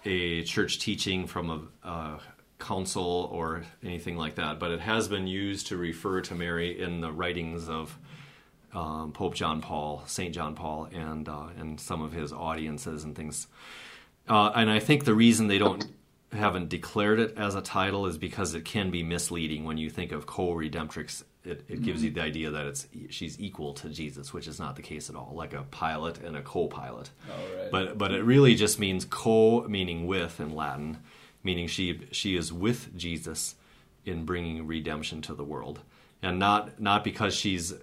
a 0.04 0.42
church 0.42 0.78
teaching 0.78 1.26
from 1.26 1.50
a, 1.85 1.88
a 1.88 2.21
council 2.59 3.28
or 3.32 3.64
anything 3.82 4.16
like 4.16 4.37
that, 4.37 4.59
but 4.59 4.71
it 4.71 4.80
has 4.80 5.09
been 5.09 5.26
used 5.26 5.68
to 5.68 5.76
refer 5.76 6.21
to 6.23 6.35
Mary 6.35 6.80
in 6.80 7.00
the 7.00 7.12
writings 7.12 7.68
of 7.68 7.99
um, 8.73 9.12
Pope 9.12 9.35
John 9.35 9.61
Paul, 9.61 10.02
Saint 10.06 10.35
John 10.35 10.54
Paul, 10.54 10.88
and 10.92 11.28
uh, 11.28 11.49
and 11.59 11.78
some 11.78 12.02
of 12.02 12.12
his 12.12 12.32
audiences 12.32 13.04
and 13.04 13.14
things. 13.14 13.47
Uh, 14.28 14.52
and 14.54 14.71
I 14.71 14.78
think 14.78 15.04
the 15.04 15.14
reason 15.14 15.49
they 15.49 15.59
don't 15.59 15.85
haven't 16.32 16.68
declared 16.68 17.21
it 17.21 17.37
as 17.37 17.54
a 17.54 17.61
title 17.61 18.06
is 18.06 18.16
because 18.16 18.54
it 18.54 18.64
can 18.64 18.90
be 18.90 19.02
misleading 19.02 19.64
when 19.64 19.76
you 19.76 19.90
think 19.90 20.12
of 20.12 20.25
co-redemptrix. 20.25 21.25
It, 21.44 21.50
it 21.50 21.66
mm-hmm. 21.66 21.84
gives 21.84 22.04
you 22.04 22.11
the 22.11 22.20
idea 22.20 22.50
that 22.50 22.66
it's 22.66 22.87
she's 23.11 23.40
equal 23.40 23.75
to 23.75 23.88
Jesus, 23.88 24.32
which 24.32 24.46
is 24.46 24.61
not 24.61 24.76
the 24.76 24.82
case 24.82 25.11
at 25.11 25.16
all. 25.16 25.32
Like 25.34 25.52
a 25.52 25.62
pilot 25.62 26.18
and 26.18 26.37
a 26.37 26.42
co-pilot. 26.42 27.11
Oh, 27.28 27.58
right. 27.58 27.70
But 27.70 27.99
but 27.99 28.12
it 28.12 28.22
really 28.22 28.54
just 28.54 28.78
means 28.78 29.04
co, 29.04 29.62
meaning 29.68 30.06
with 30.06 30.38
in 30.38 30.54
Latin, 30.54 30.99
meaning 31.42 31.66
she 31.66 32.06
she 32.12 32.37
is 32.37 32.52
with 32.52 32.96
Jesus 32.96 33.56
in 34.04 34.25
bringing 34.25 34.66
redemption 34.66 35.20
to 35.22 35.34
the 35.34 35.44
world, 35.44 35.80
and 36.22 36.38
not 36.38 36.80
not 36.80 37.02
because 37.02 37.34
she's 37.34 37.75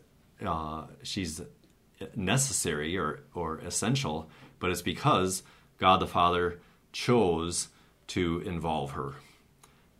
uh, 0.45 0.83
she's 1.03 1.41
necessary 2.15 2.97
or 2.97 3.21
or 3.33 3.57
essential, 3.57 4.29
but 4.59 4.71
it's 4.71 4.81
because 4.81 5.43
God 5.79 5.99
the 5.99 6.07
Father 6.07 6.59
chose 6.93 7.67
to 8.07 8.39
involve 8.45 8.91
her, 8.91 9.15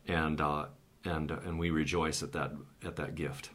and 0.07 0.39
uh, 0.39 0.67
and 1.05 1.31
and 1.31 1.59
we 1.59 1.69
rejoice 1.69 2.21
at 2.23 2.33
that 2.33 2.51
at 2.83 2.95
that 2.95 3.15
gift. 3.15 3.49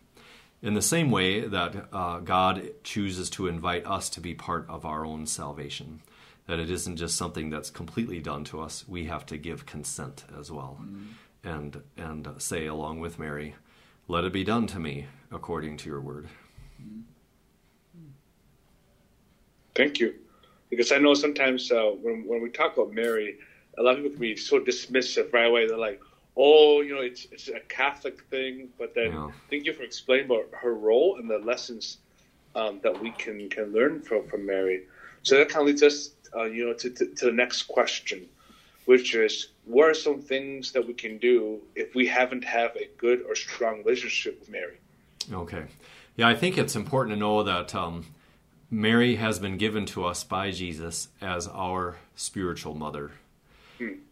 In 0.63 0.75
the 0.75 0.83
same 0.83 1.11
way 1.11 1.41
that 1.41 1.89
uh, 1.93 2.21
God 2.21 2.71
chooses 2.85 3.29
to 3.31 3.47
invite 3.47 3.87
us 3.87 4.09
to 4.11 4.21
be 4.21 4.35
part 4.35 4.65
of 4.69 4.87
our 4.87 5.05
own 5.05 5.27
salvation, 5.27 6.01
that 6.47 6.59
it 6.59 6.71
isn't 6.71 6.97
just 6.97 7.17
something 7.17 7.51
that's 7.51 7.71
completely 7.71 8.21
done 8.21 8.45
to 8.45 8.61
us; 8.61 8.89
we 8.89 9.05
have 9.05 9.27
to 9.27 9.37
give 9.37 9.67
consent 9.67 10.25
as 10.39 10.51
well, 10.51 10.79
mm-hmm. 10.81 11.49
and 11.49 11.83
and 11.97 12.29
say 12.39 12.67
along 12.67 13.01
with 13.01 13.19
Mary, 13.19 13.55
"Let 14.09 14.25
it 14.25 14.33
be 14.33 14.45
done 14.45 14.67
to 14.69 14.79
me 14.79 15.07
according 15.31 15.77
to 15.79 15.91
your 15.91 16.01
word." 16.01 16.29
Thank 19.75 19.99
you, 19.99 20.15
because 20.71 20.93
I 20.93 20.99
know 20.99 21.15
sometimes 21.15 21.71
uh, 21.71 21.91
when 22.01 22.27
when 22.27 22.41
we 22.43 22.49
talk 22.49 22.75
about 22.75 22.93
Mary 22.93 23.39
a 23.79 23.83
lot 23.83 23.93
of 23.93 23.97
people 23.99 24.11
can 24.13 24.21
be 24.21 24.37
so 24.37 24.61
dismissive 24.61 25.33
right 25.33 25.47
away. 25.47 25.67
They're 25.67 25.77
like, 25.77 26.01
"Oh, 26.37 26.81
you 26.81 26.95
know, 26.95 27.01
it's 27.01 27.27
it's 27.31 27.49
a 27.49 27.61
Catholic 27.61 28.23
thing," 28.31 28.69
but 28.79 28.95
then 28.95 29.13
yeah. 29.13 29.31
thank 29.51 29.67
you 29.67 29.73
for 29.73 29.83
explaining 29.83 30.27
about 30.27 30.49
her 30.53 30.75
role 30.75 31.17
and 31.19 31.29
the 31.29 31.39
lessons 31.39 31.99
um, 32.55 32.81
that 32.83 33.01
we 33.01 33.11
can 33.13 33.49
can 33.49 33.73
learn 33.73 34.01
from 34.01 34.27
from 34.29 34.47
Mary. 34.47 34.83
So 35.23 35.39
that 35.39 35.49
kind 35.49 35.63
of 35.63 35.67
leads 35.69 35.83
us, 35.83 36.11
uh, 36.37 36.45
you 36.45 36.67
know, 36.67 36.75
to, 36.75 36.91
to, 36.91 37.07
to 37.07 37.25
the 37.27 37.33
next 37.33 37.63
question, 37.63 38.27
which 38.85 39.15
is, 39.15 39.49
what 39.65 39.89
are 39.89 39.95
some 39.95 40.21
things 40.21 40.71
that 40.73 40.87
we 40.87 40.93
can 40.93 41.17
do 41.17 41.63
if 41.75 41.95
we 41.95 42.07
haven't 42.07 42.45
have 42.45 42.77
a 42.77 42.91
good 42.99 43.23
or 43.27 43.35
strong 43.35 43.79
relationship 43.79 44.39
with 44.39 44.51
Mary? 44.51 44.77
Okay, 45.33 45.65
yeah, 46.17 46.29
I 46.29 46.35
think 46.35 46.59
it's 46.59 46.77
important 46.77 47.17
to 47.17 47.19
know 47.19 47.43
that. 47.43 47.75
Um, 47.75 48.07
Mary 48.71 49.17
has 49.17 49.39
been 49.39 49.57
given 49.57 49.87
to 49.87 50.05
us 50.05 50.25
by 50.25 50.51
Jesus 50.51 51.09
as 51.21 51.47
our 51.47 51.97
spiritual 52.17 52.75
mother. 52.75 53.13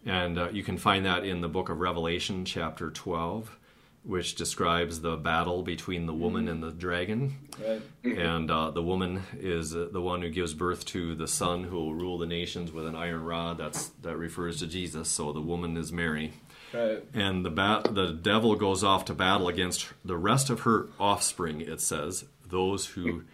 And 0.07 0.39
uh, 0.39 0.49
you 0.51 0.63
can 0.63 0.79
find 0.79 1.07
that 1.07 1.25
in 1.25 1.41
the 1.41 1.49
book 1.49 1.69
of 1.69 1.81
Revelation, 1.81 2.45
chapter 2.45 2.91
12, 2.91 3.59
which 4.05 4.35
describes 4.35 5.01
the 5.01 5.17
battle 5.17 5.63
between 5.63 6.07
the 6.07 6.15
woman 6.15 6.49
and 6.49 6.63
the 6.63 6.73
dragon. 6.73 7.37
Right. 7.65 7.83
And 8.03 8.51
uh, 8.51 8.71
the 8.71 8.83
woman 8.83 9.23
is 9.39 9.75
uh, 9.75 9.89
the 9.93 10.01
one 10.01 10.23
who 10.23 10.31
gives 10.31 10.55
birth 10.55 10.85
to 10.87 11.15
the 11.15 11.29
son 11.29 11.65
who 11.65 11.77
will 11.77 11.95
rule 11.95 12.19
the 12.19 12.27
nations 12.27 12.73
with 12.73 12.87
an 12.87 12.97
iron 12.97 13.25
rod. 13.25 13.59
That's, 13.59 13.89
that 14.03 14.17
refers 14.17 14.59
to 14.59 14.67
Jesus. 14.67 15.09
So 15.09 15.33
the 15.33 15.41
woman 15.41 15.77
is 15.77 15.93
Mary. 15.93 16.33
Right. 16.73 17.05
And 17.15 17.45
the, 17.45 17.51
ba- 17.51 17.83
the 17.89 18.13
devil 18.13 18.57
goes 18.57 18.83
off 18.83 19.05
to 19.05 19.15
battle 19.15 19.47
against 19.49 19.89
the 20.05 20.17
rest 20.17 20.51
of 20.51 20.61
her 20.61 20.89
offspring, 20.99 21.61
it 21.61 21.81
says, 21.81 22.25
those 22.49 22.87
who 22.87 23.25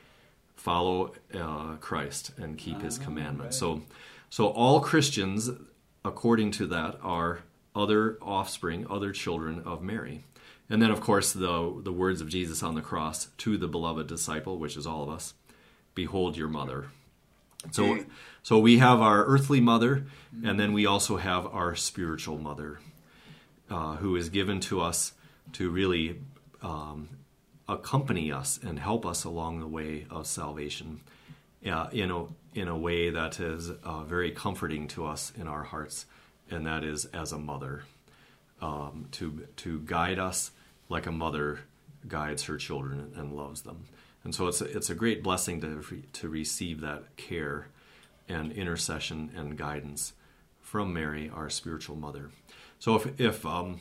follow 0.56 1.14
uh, 1.32 1.76
Christ 1.76 2.32
and 2.36 2.58
keep 2.58 2.82
his 2.82 2.98
ah, 2.98 3.04
commandments. 3.04 3.62
Right. 3.62 3.78
So, 3.78 3.82
so 4.28 4.48
all 4.48 4.80
Christians 4.80 5.50
according 6.08 6.50
to 6.52 6.66
that, 6.66 6.98
are 7.02 7.40
other 7.74 8.18
offspring, 8.20 8.86
other 8.90 9.12
children 9.12 9.62
of 9.64 9.82
Mary. 9.82 10.24
And 10.70 10.82
then, 10.82 10.90
of 10.90 11.00
course, 11.00 11.32
the, 11.32 11.80
the 11.82 11.92
words 11.92 12.20
of 12.20 12.28
Jesus 12.28 12.62
on 12.62 12.74
the 12.74 12.82
cross 12.82 13.26
to 13.38 13.56
the 13.56 13.68
beloved 13.68 14.06
disciple, 14.06 14.58
which 14.58 14.76
is 14.76 14.86
all 14.86 15.02
of 15.02 15.10
us 15.10 15.34
Behold 15.94 16.36
your 16.36 16.48
mother. 16.48 16.86
So, 17.72 18.04
so 18.44 18.58
we 18.60 18.78
have 18.78 19.00
our 19.00 19.24
earthly 19.24 19.60
mother, 19.60 20.06
and 20.44 20.60
then 20.60 20.72
we 20.72 20.86
also 20.86 21.16
have 21.16 21.44
our 21.46 21.74
spiritual 21.74 22.38
mother, 22.38 22.78
uh, 23.68 23.96
who 23.96 24.14
is 24.14 24.28
given 24.28 24.60
to 24.60 24.80
us 24.80 25.12
to 25.54 25.68
really 25.70 26.20
um, 26.62 27.08
accompany 27.68 28.30
us 28.30 28.60
and 28.62 28.78
help 28.78 29.04
us 29.04 29.24
along 29.24 29.58
the 29.58 29.66
way 29.66 30.06
of 30.08 30.28
salvation 30.28 31.00
uh, 31.66 31.88
in, 31.90 32.12
a, 32.12 32.26
in 32.58 32.68
a 32.68 32.76
way 32.76 33.10
that 33.10 33.40
is 33.40 33.70
uh, 33.70 34.02
very 34.04 34.30
comforting 34.30 34.88
to 34.88 35.06
us 35.06 35.32
in 35.36 35.46
our 35.46 35.62
hearts, 35.62 36.06
and 36.50 36.66
that 36.66 36.84
is 36.84 37.04
as 37.06 37.32
a 37.32 37.38
mother, 37.38 37.84
um, 38.60 39.06
to, 39.12 39.46
to 39.56 39.80
guide 39.80 40.18
us 40.18 40.50
like 40.88 41.06
a 41.06 41.12
mother 41.12 41.60
guides 42.06 42.44
her 42.44 42.56
children 42.56 43.12
and 43.16 43.36
loves 43.36 43.62
them. 43.62 43.84
And 44.24 44.34
so 44.34 44.48
it's 44.48 44.60
a, 44.60 44.64
it's 44.64 44.90
a 44.90 44.94
great 44.94 45.22
blessing 45.22 45.60
to, 45.60 46.02
to 46.14 46.28
receive 46.28 46.80
that 46.80 47.16
care 47.16 47.68
and 48.28 48.52
intercession 48.52 49.30
and 49.36 49.56
guidance 49.56 50.12
from 50.60 50.92
Mary, 50.92 51.30
our 51.34 51.48
spiritual 51.48 51.96
mother. 51.96 52.30
So 52.78 52.94
if, 52.96 53.20
if, 53.20 53.46
um, 53.46 53.80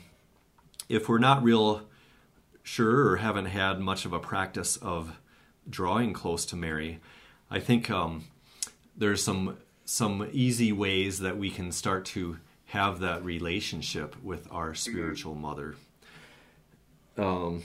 if 0.88 1.10
we're 1.10 1.17
not 1.17 1.43
real 1.43 1.81
sure 2.63 3.07
or 3.07 3.17
haven't 3.17 3.46
had 3.46 3.79
much 3.79 4.05
of 4.05 4.13
a 4.13 4.19
practice 4.19 4.77
of 4.77 5.17
drawing 5.69 6.13
close 6.13 6.46
to 6.46 6.55
Mary, 6.55 7.00
I 7.50 7.60
think 7.60 7.89
um, 7.89 8.25
there's 8.98 9.24
some 9.24 9.58
some 9.86 10.27
easy 10.34 10.74
ways 10.74 11.20
that 11.20 11.38
we 11.38 11.50
can 11.50 11.72
start 11.72 12.04
to 12.04 12.38
have 12.66 13.00
that 13.00 13.24
relationship 13.24 14.22
with 14.22 14.46
our 14.51 14.74
spiritual 14.74 15.34
mother. 15.34 15.75
Um, 17.18 17.63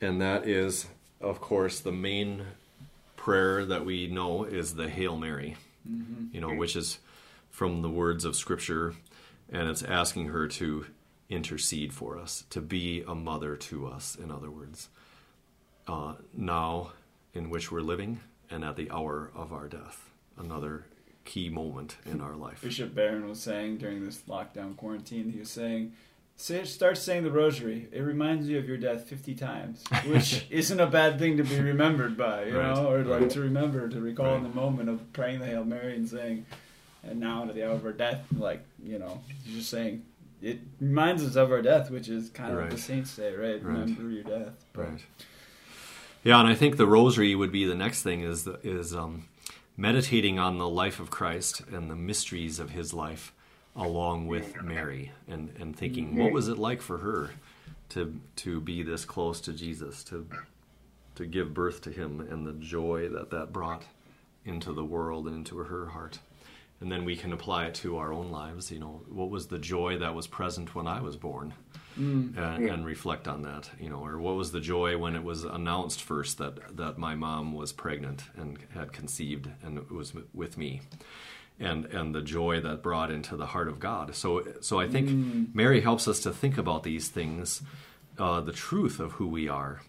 and 0.00 0.22
that 0.22 0.48
is, 0.48 0.86
of 1.20 1.40
course, 1.42 1.80
the 1.80 1.92
main 1.92 2.44
prayer 3.16 3.66
that 3.66 3.84
we 3.84 4.06
know 4.06 4.44
is 4.44 4.74
the 4.74 4.88
Hail 4.88 5.18
Mary, 5.18 5.56
mm-hmm. 5.86 6.34
you 6.34 6.40
know, 6.40 6.54
which 6.54 6.74
is 6.74 6.98
from 7.50 7.82
the 7.82 7.90
words 7.90 8.24
of 8.24 8.34
Scripture, 8.34 8.94
and 9.52 9.68
it's 9.68 9.82
asking 9.82 10.28
her 10.28 10.48
to 10.48 10.86
intercede 11.28 11.92
for 11.92 12.18
us, 12.18 12.44
to 12.48 12.62
be 12.62 13.04
a 13.06 13.14
mother 13.14 13.54
to 13.56 13.86
us, 13.86 14.16
in 14.16 14.30
other 14.30 14.50
words, 14.50 14.88
uh, 15.86 16.14
now 16.32 16.92
in 17.34 17.50
which 17.50 17.70
we're 17.70 17.82
living 17.82 18.20
and 18.50 18.64
at 18.64 18.76
the 18.76 18.90
hour 18.90 19.30
of 19.34 19.52
our 19.52 19.68
death. 19.68 20.09
Another 20.42 20.86
key 21.24 21.48
moment 21.48 21.96
in 22.06 22.20
our 22.20 22.34
life. 22.34 22.62
Bishop 22.62 22.94
Barron 22.94 23.28
was 23.28 23.40
saying 23.40 23.78
during 23.78 24.04
this 24.04 24.22
lockdown 24.28 24.76
quarantine, 24.76 25.30
he 25.30 25.38
was 25.38 25.50
saying, 25.50 25.92
say, 26.36 26.64
start 26.64 26.98
saying 26.98 27.24
the 27.24 27.30
rosary. 27.30 27.88
It 27.92 28.00
reminds 28.00 28.48
you 28.48 28.58
of 28.58 28.66
your 28.66 28.78
death 28.78 29.04
50 29.08 29.34
times, 29.34 29.84
which 30.06 30.46
isn't 30.50 30.80
a 30.80 30.86
bad 30.86 31.18
thing 31.18 31.36
to 31.36 31.44
be 31.44 31.60
remembered 31.60 32.16
by, 32.16 32.44
you 32.44 32.58
right. 32.58 32.74
know, 32.74 32.90
or 32.90 33.04
like 33.04 33.20
right. 33.22 33.30
to 33.30 33.40
remember, 33.40 33.88
to 33.88 34.00
recall 34.00 34.26
right. 34.26 34.36
in 34.36 34.42
the 34.42 34.48
moment 34.48 34.88
of 34.88 35.12
praying 35.12 35.40
the 35.40 35.46
Hail 35.46 35.64
Mary 35.64 35.94
and 35.94 36.08
saying, 36.08 36.46
and 37.02 37.20
now 37.20 37.44
at 37.44 37.54
the 37.54 37.66
hour 37.66 37.74
of 37.74 37.84
our 37.84 37.92
death, 37.92 38.22
like, 38.36 38.62
you 38.82 38.98
know, 38.98 39.20
just 39.46 39.70
saying, 39.70 40.04
it 40.42 40.58
reminds 40.80 41.22
us 41.22 41.36
of 41.36 41.52
our 41.52 41.62
death, 41.62 41.90
which 41.90 42.08
is 42.08 42.30
kind 42.30 42.52
of 42.52 42.58
what 42.58 42.70
the 42.70 42.78
saints 42.78 43.10
say, 43.10 43.34
right? 43.34 43.62
Remember 43.62 44.02
your 44.10 44.24
death. 44.24 44.52
But, 44.72 44.88
right. 44.88 45.04
Yeah, 46.22 46.40
and 46.40 46.48
I 46.48 46.54
think 46.54 46.76
the 46.76 46.86
rosary 46.86 47.34
would 47.34 47.52
be 47.52 47.64
the 47.64 47.74
next 47.74 48.02
thing 48.02 48.20
is 48.20 48.46
is 48.62 48.94
um, 48.94 49.24
meditating 49.80 50.38
on 50.38 50.58
the 50.58 50.68
life 50.68 51.00
of 51.00 51.10
Christ 51.10 51.62
and 51.72 51.90
the 51.90 51.96
mysteries 51.96 52.58
of 52.58 52.70
His 52.70 52.92
life, 52.92 53.32
along 53.74 54.26
with 54.26 54.62
Mary, 54.62 55.12
and 55.26 55.54
and 55.58 55.74
thinking 55.74 56.16
what 56.16 56.32
was 56.32 56.48
it 56.48 56.58
like 56.58 56.82
for 56.82 56.98
her 56.98 57.30
to 57.90 58.20
to 58.36 58.60
be 58.60 58.82
this 58.82 59.06
close 59.06 59.40
to 59.40 59.52
Jesus, 59.54 60.04
to 60.04 60.26
to 61.14 61.24
give 61.24 61.54
birth 61.54 61.80
to 61.82 61.90
Him, 61.90 62.20
and 62.20 62.46
the 62.46 62.52
joy 62.52 63.08
that 63.08 63.30
that 63.30 63.52
brought 63.52 63.84
into 64.44 64.72
the 64.72 64.84
world 64.84 65.26
and 65.26 65.36
into 65.36 65.56
her 65.56 65.86
heart. 65.86 66.18
And 66.80 66.90
then 66.90 67.04
we 67.04 67.14
can 67.14 67.32
apply 67.32 67.66
it 67.66 67.74
to 67.74 67.98
our 67.98 68.12
own 68.12 68.30
lives. 68.30 68.70
You 68.70 68.78
know, 68.78 69.02
what 69.08 69.30
was 69.30 69.48
the 69.48 69.58
joy 69.58 69.98
that 69.98 70.14
was 70.14 70.26
present 70.26 70.74
when 70.74 70.86
I 70.86 71.00
was 71.00 71.16
born, 71.16 71.52
mm. 71.98 72.36
and, 72.36 72.68
and, 72.68 72.86
reflect 72.86 73.28
on 73.28 73.42
that. 73.42 73.70
You 73.78 73.90
know, 73.90 74.04
or 74.04 74.18
what 74.18 74.36
was 74.36 74.52
the 74.52 74.60
joy 74.60 74.96
when 74.96 75.14
it 75.14 75.22
was 75.22 75.44
announced 75.44 76.02
first 76.02 76.38
that 76.38 76.76
that 76.76 76.98
my 76.98 77.14
mom 77.14 77.52
was 77.52 77.72
pregnant 77.72 78.24
and 78.36 78.58
had 78.74 78.92
conceived 78.92 79.48
and 79.62 79.88
was 79.90 80.14
with 80.32 80.56
me. 80.56 80.80
And, 81.62 81.84
and 81.84 82.14
the 82.14 82.22
joy 82.22 82.62
that 82.62 82.82
brought 82.82 83.10
into 83.10 83.36
the 83.36 83.44
heart 83.44 83.68
of 83.68 83.78
God. 83.78 84.14
So 84.14 84.44
so 84.62 84.80
I 84.80 84.88
think 84.88 85.10
mm. 85.10 85.54
Mary 85.54 85.82
helps 85.82 86.08
us 86.08 86.20
to 86.20 86.30
think 86.30 86.56
about 86.56 86.84
these 86.84 87.08
things, 87.08 87.60
uh, 88.18 88.40
the 88.40 88.52
truth 88.52 88.98
of 88.98 89.12
who 89.12 89.26
we 89.26 89.46
are, 89.46 89.82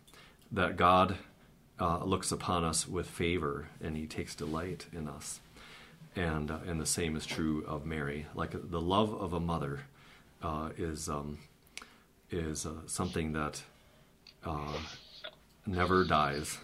that 0.52 0.76
God 0.76 1.16
uh, 1.80 2.04
looks 2.04 2.30
upon 2.30 2.66
us 2.66 2.90
with 2.90 3.08
favor 3.08 3.70
and 3.82 3.96
He 3.96 4.06
takes 4.06 4.36
delight 4.36 4.88
in 4.92 5.08
us 5.08 5.40
and 6.16 6.52
uh, 6.52 6.60
and 6.68 6.80
the 6.80 6.86
same 6.86 7.16
is 7.16 7.26
true 7.26 7.64
of 7.68 7.86
Mary. 7.86 8.26
Like 8.36 8.52
the 8.52 8.82
love 8.82 9.14
of 9.14 9.34
a 9.34 9.40
mother 9.40 9.82
uh, 10.42 10.70
is 10.78 11.10
um, 11.10 11.40
is 12.30 12.66
uh, 12.66 12.88
something 12.88 13.34
that 13.34 13.64
uh, 14.46 14.78
never 15.66 16.04
dies, 16.04 16.58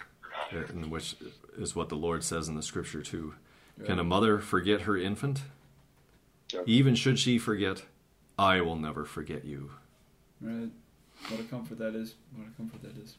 and 0.51 0.92
which 0.92 1.16
is 1.58 1.75
what 1.75 1.89
the 1.89 1.96
Lord 1.96 2.24
says 2.24 2.48
in 2.48 2.56
the 2.56 2.63
Scripture 2.63 3.01
too. 3.01 3.34
Yeah. 3.80 3.88
Can 3.88 4.00
a 4.00 4.04
mother 4.04 4.39
forget 4.39 4.82
her 4.82 4.98
infant? 4.98 5.42
Yeah. 6.51 6.62
Even 6.66 6.96
should 6.96 7.20
she 7.20 7.38
forget, 7.38 7.84
I 8.39 8.62
will 8.62 8.77
never 8.77 9.06
forget 9.06 9.46
you. 9.46 9.72
Right. 10.42 10.70
What 11.30 11.39
a 11.39 11.44
comfort 11.44 11.80
that 11.80 11.96
is. 11.96 12.16
What 12.36 12.48
a 12.48 12.51
comfort 12.58 12.82
that 12.84 13.01
is. 13.01 13.16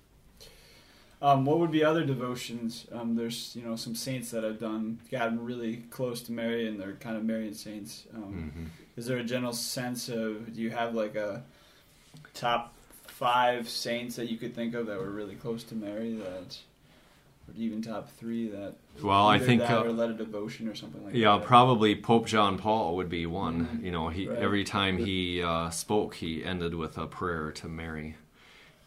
Um, 1.21 1.45
what 1.45 1.59
would 1.59 1.73
be 1.73 1.83
other 1.83 2.05
devotions? 2.05 2.87
Um, 2.93 3.17
there's 3.17 3.55
you 3.57 3.63
know 3.63 3.75
some 3.75 3.95
saints 3.95 4.31
that 4.31 4.45
have 4.45 4.61
done 4.61 5.01
gotten 5.11 5.45
really 5.45 5.79
close 5.91 6.23
to 6.23 6.33
Mary, 6.33 6.69
and 6.69 6.81
they're 6.81 6.93
kind 6.93 7.17
of 7.17 7.25
Marian 7.25 7.55
saints. 7.55 8.05
Um, 8.15 8.53
mm-hmm. 8.55 8.65
Is 8.97 9.07
there 9.07 9.19
a 9.19 9.25
general 9.25 9.53
sense 9.53 10.09
of 10.09 10.55
do 10.55 10.61
you 10.61 10.71
have 10.71 10.95
like 10.95 11.17
a 11.17 11.43
top 12.35 12.75
five 13.07 13.69
saints 13.69 14.15
that 14.15 14.31
you 14.31 14.37
could 14.37 14.55
think 14.55 14.75
of 14.75 14.87
that 14.87 14.99
were 14.99 15.11
really 15.11 15.35
close 15.35 15.65
to 15.65 15.75
Mary 15.75 16.15
that, 16.15 16.57
or 17.49 17.55
even 17.57 17.83
top 17.83 18.09
three 18.11 18.47
that? 18.51 18.75
Well, 19.03 19.27
I 19.27 19.41
think 19.41 19.63
that 19.63 19.73
uh, 19.73 19.83
or 19.83 19.93
led 19.93 20.11
a 20.11 20.15
devotion 20.15 20.69
or 20.69 20.77
something 20.77 21.05
like 21.05 21.15
yeah, 21.15 21.33
that. 21.33 21.41
Yeah, 21.41 21.47
probably 21.47 21.97
Pope 21.97 22.27
John 22.27 22.59
Paul 22.59 22.95
would 22.95 23.09
be 23.09 23.27
one. 23.27 23.67
Mm-hmm. 23.67 23.85
You 23.85 23.91
know, 23.91 24.09
he 24.09 24.29
right. 24.29 24.39
every 24.39 24.63
time 24.63 24.99
he 24.99 25.43
uh, 25.43 25.71
spoke, 25.71 26.15
he 26.15 26.45
ended 26.45 26.75
with 26.77 26.97
a 26.97 27.09
prayer 27.09 27.51
to 27.51 27.69
Mary 27.69 28.15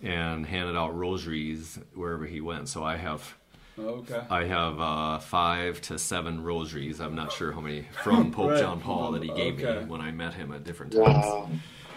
and 0.02 0.46
handed 0.46 0.76
out 0.76 0.96
rosaries 0.96 1.80
wherever 1.94 2.26
he 2.26 2.42
went. 2.42 2.70
So 2.70 2.84
I 2.84 2.98
have 2.98 3.38
okay. 3.78 4.22
I 4.30 4.46
have 4.46 4.80
uh, 4.80 5.20
five 5.20 5.82
to 5.82 5.98
seven 6.00 6.44
rosaries. 6.44 7.00
I'm 7.00 7.16
not 7.16 7.32
sure 7.32 7.52
how 7.52 7.62
many 7.62 7.88
from 8.04 8.32
Pope 8.34 8.52
right. 8.52 8.60
John 8.60 8.80
Paul 8.80 9.12
that 9.14 9.24
he 9.24 9.30
gave 9.30 9.64
okay. 9.64 9.82
me 9.82 9.86
when 9.86 10.02
I 10.02 10.12
met 10.12 10.34
him 10.34 10.52
at 10.52 10.64
different 10.64 10.94
times. 10.94 11.08
Wow. 11.08 11.50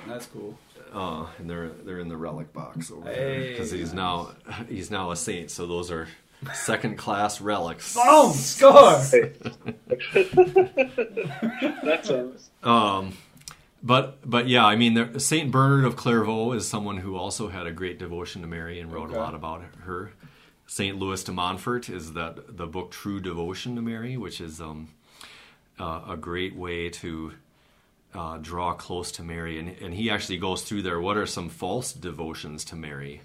That's 0.06 0.26
cool. 0.26 0.58
Uh, 0.92 1.26
and 1.38 1.50
they're 1.50 1.70
they're 1.84 1.98
in 1.98 2.08
the 2.08 2.16
relic 2.16 2.52
box 2.52 2.90
over 2.92 3.08
hey, 3.08 3.14
there 3.14 3.50
because 3.50 3.70
he's 3.72 3.92
nice. 3.92 4.28
now 4.46 4.64
he's 4.68 4.90
now 4.90 5.10
a 5.10 5.16
saint. 5.16 5.50
So 5.50 5.66
those 5.66 5.90
are 5.90 6.06
second 6.52 6.98
class 6.98 7.40
relics. 7.40 7.94
Boom! 7.94 8.32
Score. 8.32 8.92
That's 11.82 12.10
awesome. 12.10 12.32
Um, 12.62 13.12
but 13.84 14.18
but 14.28 14.48
yeah, 14.48 14.64
I 14.64 14.76
mean, 14.76 15.18
Saint 15.20 15.50
Bernard 15.50 15.84
of 15.84 15.94
Clairvaux 15.94 16.52
is 16.52 16.66
someone 16.66 16.96
who 16.96 17.16
also 17.16 17.48
had 17.48 17.66
a 17.66 17.72
great 17.72 17.98
devotion 17.98 18.40
to 18.40 18.48
Mary 18.48 18.80
and 18.80 18.90
wrote 18.90 19.10
okay. 19.10 19.18
a 19.18 19.20
lot 19.20 19.34
about 19.34 19.62
her. 19.82 20.12
Saint 20.66 20.98
Louis 20.98 21.22
de 21.22 21.30
Montfort 21.30 21.90
is 21.90 22.14
that 22.14 22.56
the 22.56 22.66
book 22.66 22.90
True 22.90 23.20
Devotion 23.20 23.76
to 23.76 23.82
Mary, 23.82 24.16
which 24.16 24.40
is 24.40 24.62
um, 24.62 24.88
uh, 25.78 26.00
a 26.08 26.16
great 26.16 26.56
way 26.56 26.88
to 26.88 27.34
uh, 28.14 28.38
draw 28.38 28.72
close 28.72 29.12
to 29.12 29.22
Mary, 29.22 29.58
and 29.58 29.76
and 29.82 29.92
he 29.92 30.08
actually 30.08 30.38
goes 30.38 30.62
through 30.62 30.80
there. 30.80 30.98
What 30.98 31.18
are 31.18 31.26
some 31.26 31.50
false 31.50 31.92
devotions 31.92 32.64
to 32.66 32.76
Mary? 32.76 33.20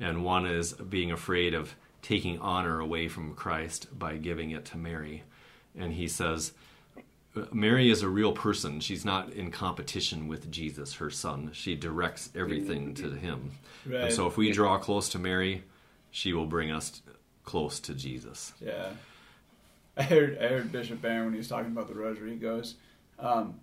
And 0.00 0.24
one 0.24 0.46
is 0.46 0.72
being 0.72 1.12
afraid 1.12 1.52
of 1.52 1.74
taking 2.00 2.38
honor 2.38 2.80
away 2.80 3.08
from 3.08 3.34
Christ 3.34 3.88
by 3.98 4.16
giving 4.16 4.52
it 4.52 4.64
to 4.66 4.78
Mary. 4.78 5.24
And 5.76 5.92
he 5.92 6.08
says 6.08 6.52
Mary 7.52 7.90
is 7.90 8.02
a 8.02 8.08
real 8.08 8.32
person. 8.32 8.80
She's 8.80 9.04
not 9.04 9.32
in 9.32 9.50
competition 9.50 10.28
with 10.28 10.50
Jesus, 10.50 10.94
her 10.94 11.10
son. 11.10 11.50
She 11.52 11.74
directs 11.74 12.30
everything 12.34 12.94
to 12.94 13.10
him. 13.10 13.52
Right. 13.86 14.04
And 14.04 14.12
so 14.12 14.26
if 14.26 14.36
we 14.36 14.52
draw 14.52 14.78
close 14.78 15.08
to 15.10 15.18
Mary, 15.18 15.64
she 16.10 16.32
will 16.32 16.46
bring 16.46 16.70
us 16.70 17.02
close 17.44 17.80
to 17.80 17.94
Jesus. 17.94 18.52
Yeah. 18.60 18.90
I 19.96 20.02
heard 20.02 20.38
I 20.38 20.48
heard 20.48 20.70
Bishop 20.70 21.02
Barron 21.02 21.24
when 21.24 21.32
he 21.34 21.38
was 21.38 21.48
talking 21.48 21.72
about 21.72 21.88
the 21.88 21.94
rosary. 21.94 22.30
He 22.30 22.36
goes, 22.36 22.76
um, 23.18 23.58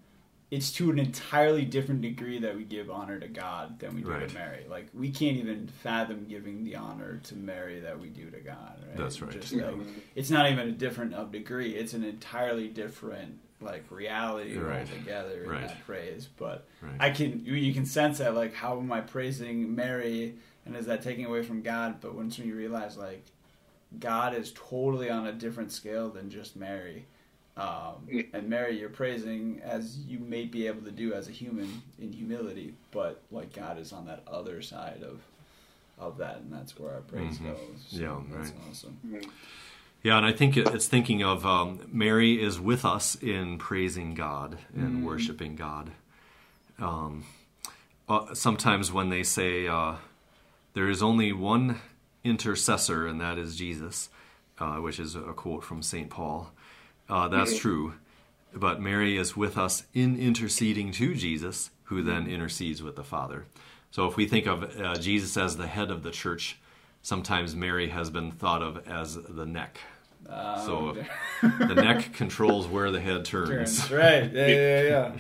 "It's 0.52 0.70
to 0.74 0.92
an 0.92 1.00
entirely 1.00 1.64
different 1.64 2.02
degree 2.02 2.40
that 2.40 2.56
we 2.58 2.66
give 2.66 2.90
honor 2.90 3.20
to 3.20 3.28
God 3.28 3.80
than 3.80 3.96
we 3.96 4.02
do 4.02 4.10
right. 4.10 4.28
to 4.28 4.34
Mary. 4.34 4.66
Like 4.70 4.88
we 4.94 5.12
can't 5.12 5.38
even 5.38 5.68
fathom 5.82 6.26
giving 6.28 6.66
the 6.66 6.76
honor 6.76 7.22
to 7.24 7.36
Mary 7.36 7.80
that 7.80 7.98
we 8.00 8.10
do 8.10 8.30
to 8.30 8.40
God. 8.42 8.84
Right? 8.86 8.98
That's 8.98 9.22
right. 9.22 9.32
Just 9.32 9.54
like, 9.54 9.76
it's 10.14 10.30
not 10.30 10.52
even 10.52 10.68
a 10.68 10.74
different 10.74 11.14
of 11.14 11.32
degree. 11.32 11.74
It's 11.74 11.94
an 11.94 12.04
entirely 12.04 12.68
different 12.68 13.40
like 13.66 13.84
reality 13.90 14.58
right. 14.58 14.82
altogether 14.82 15.44
in 15.44 15.50
right. 15.50 15.68
that 15.68 15.86
praise. 15.86 16.30
But 16.38 16.66
right. 16.82 16.94
I 17.00 17.10
can 17.10 17.44
you 17.46 17.74
can 17.74 17.86
sense 17.86 18.20
that 18.20 18.36
like 18.36 18.54
how 18.54 18.78
am 18.78 18.92
I 18.92 19.02
praising 19.02 19.76
Mary 19.76 20.36
and 20.66 20.76
is 20.76 20.86
that 20.86 21.02
taking 21.02 21.26
away 21.26 21.44
from 21.44 21.62
God? 21.62 22.00
But 22.00 22.16
once 22.16 22.40
you 22.40 22.56
realize 22.56 22.98
like 22.98 23.26
God 24.00 24.36
is 24.36 24.54
totally 24.54 25.10
on 25.10 25.28
a 25.28 25.34
different 25.34 25.72
scale 25.72 26.10
than 26.10 26.30
just 26.30 26.56
Mary. 26.56 27.06
Um, 27.58 28.26
and 28.34 28.50
Mary, 28.50 28.78
you're 28.78 28.90
praising 28.90 29.62
as 29.64 30.00
you 30.00 30.20
may 30.20 30.44
be 30.46 30.68
able 30.68 30.82
to 30.82 30.92
do 30.92 31.14
as 31.14 31.30
a 31.30 31.32
human 31.32 31.82
in 32.00 32.12
humility, 32.12 32.74
but 32.92 33.22
like 33.32 33.54
God 33.54 33.80
is 33.80 33.94
on 33.94 34.06
that 34.08 34.24
other 34.28 34.62
side 34.62 35.04
of 35.04 35.22
of 35.98 36.18
that, 36.18 36.38
and 36.38 36.52
that's 36.52 36.78
where 36.78 36.92
our 36.92 37.02
praise 37.02 37.38
mm-hmm. 37.38 37.52
goes. 37.52 37.86
So 37.88 37.98
yeah, 37.98 38.20
that's 38.30 38.52
awesome. 38.70 39.00
Yeah, 40.06 40.18
and 40.18 40.26
I 40.28 40.34
think 40.34 40.56
it's 40.56 40.86
thinking 40.86 41.24
of 41.24 41.48
um, 41.48 41.80
Mary 41.92 42.40
is 42.40 42.60
with 42.60 42.86
us 42.86 43.16
in 43.16 43.58
praising 43.58 44.14
God 44.14 44.60
and 44.76 45.02
mm. 45.02 45.04
worshiping 45.04 45.56
God. 45.56 45.90
Um, 46.78 47.26
uh, 48.08 48.36
sometimes 48.36 48.92
when 48.92 49.10
they 49.10 49.24
say 49.24 49.68
uh, 49.68 49.96
there 50.76 50.90
is 50.90 51.02
only 51.02 51.34
one 51.34 51.82
intercessor, 52.24 53.08
and 53.08 53.20
that 53.20 53.40
is 53.40 53.56
Jesus, 53.56 54.10
uh, 54.60 54.76
which 54.76 55.00
is 55.00 55.16
a 55.16 55.34
quote 55.34 55.64
from 55.64 55.82
St. 55.82 56.12
Paul, 56.12 56.52
uh, 57.10 57.28
that's 57.28 57.58
true. 57.58 57.96
But 58.54 58.80
Mary 58.80 59.18
is 59.18 59.36
with 59.36 59.58
us 59.58 59.86
in 59.96 60.20
interceding 60.20 60.92
to 60.92 61.16
Jesus, 61.16 61.72
who 61.86 62.04
then 62.04 62.28
intercedes 62.28 62.84
with 62.84 62.96
the 62.96 63.04
Father. 63.04 63.48
So 63.90 64.06
if 64.06 64.16
we 64.16 64.28
think 64.28 64.46
of 64.46 64.80
uh, 64.80 64.98
Jesus 64.98 65.36
as 65.36 65.58
the 65.58 65.66
head 65.66 65.90
of 65.90 66.04
the 66.04 66.12
church, 66.12 66.60
sometimes 67.02 67.56
Mary 67.56 67.90
has 67.90 68.12
been 68.12 68.30
thought 68.30 68.62
of 68.62 68.88
as 68.88 69.16
the 69.16 69.48
neck 69.48 69.80
um, 70.30 70.66
so 70.66 70.98
the 71.42 71.76
neck 71.76 72.14
controls 72.14 72.68
where 72.68 72.92
the 72.92 73.00
head 73.00 73.26
turns. 73.26 73.80
turns. 73.80 73.92
Right. 73.92 74.32
Yeah, 74.32 74.48
yeah, 74.48 74.82
yeah. 74.82 75.12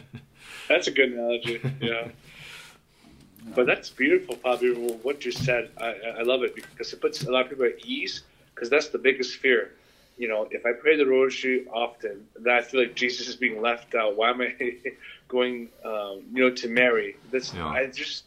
that's 0.68 0.88
a 0.88 0.92
good 0.92 1.14
analogy. 1.14 1.62
Yeah. 1.82 2.10
But 3.54 3.68
that's 3.68 3.92
beautiful, 3.92 4.40
Bobby. 4.44 4.74
What 4.74 5.24
you 5.24 5.32
said, 5.32 5.70
I, 5.78 5.94
I 6.18 6.22
love 6.24 6.42
it 6.42 6.56
because 6.56 6.92
it 6.92 7.00
puts 7.00 7.24
a 7.26 7.32
lot 7.32 7.44
of 7.44 7.50
people 7.50 7.66
at 7.66 7.86
ease. 7.86 8.24
Because 8.56 8.70
that's 8.70 8.88
the 8.88 8.98
biggest 8.98 9.38
fear. 9.38 9.74
You 10.18 10.30
know, 10.30 10.48
if 10.50 10.66
I 10.66 10.72
pray 10.72 10.96
the 10.96 11.06
rosary 11.06 11.68
often, 11.68 12.26
then 12.40 12.56
I 12.56 12.62
feel 12.62 12.80
like 12.80 12.96
Jesus 12.96 13.28
is 13.28 13.36
being 13.36 13.62
left 13.62 13.94
out. 13.96 14.16
Why 14.16 14.30
am 14.30 14.42
I 14.42 14.80
going, 15.28 15.70
um, 15.84 16.24
you 16.34 16.42
know, 16.44 16.50
to 16.56 16.70
Mary? 16.70 17.18
This, 17.32 17.54
yeah. 17.54 17.68
I 17.68 17.88
just, 17.88 18.24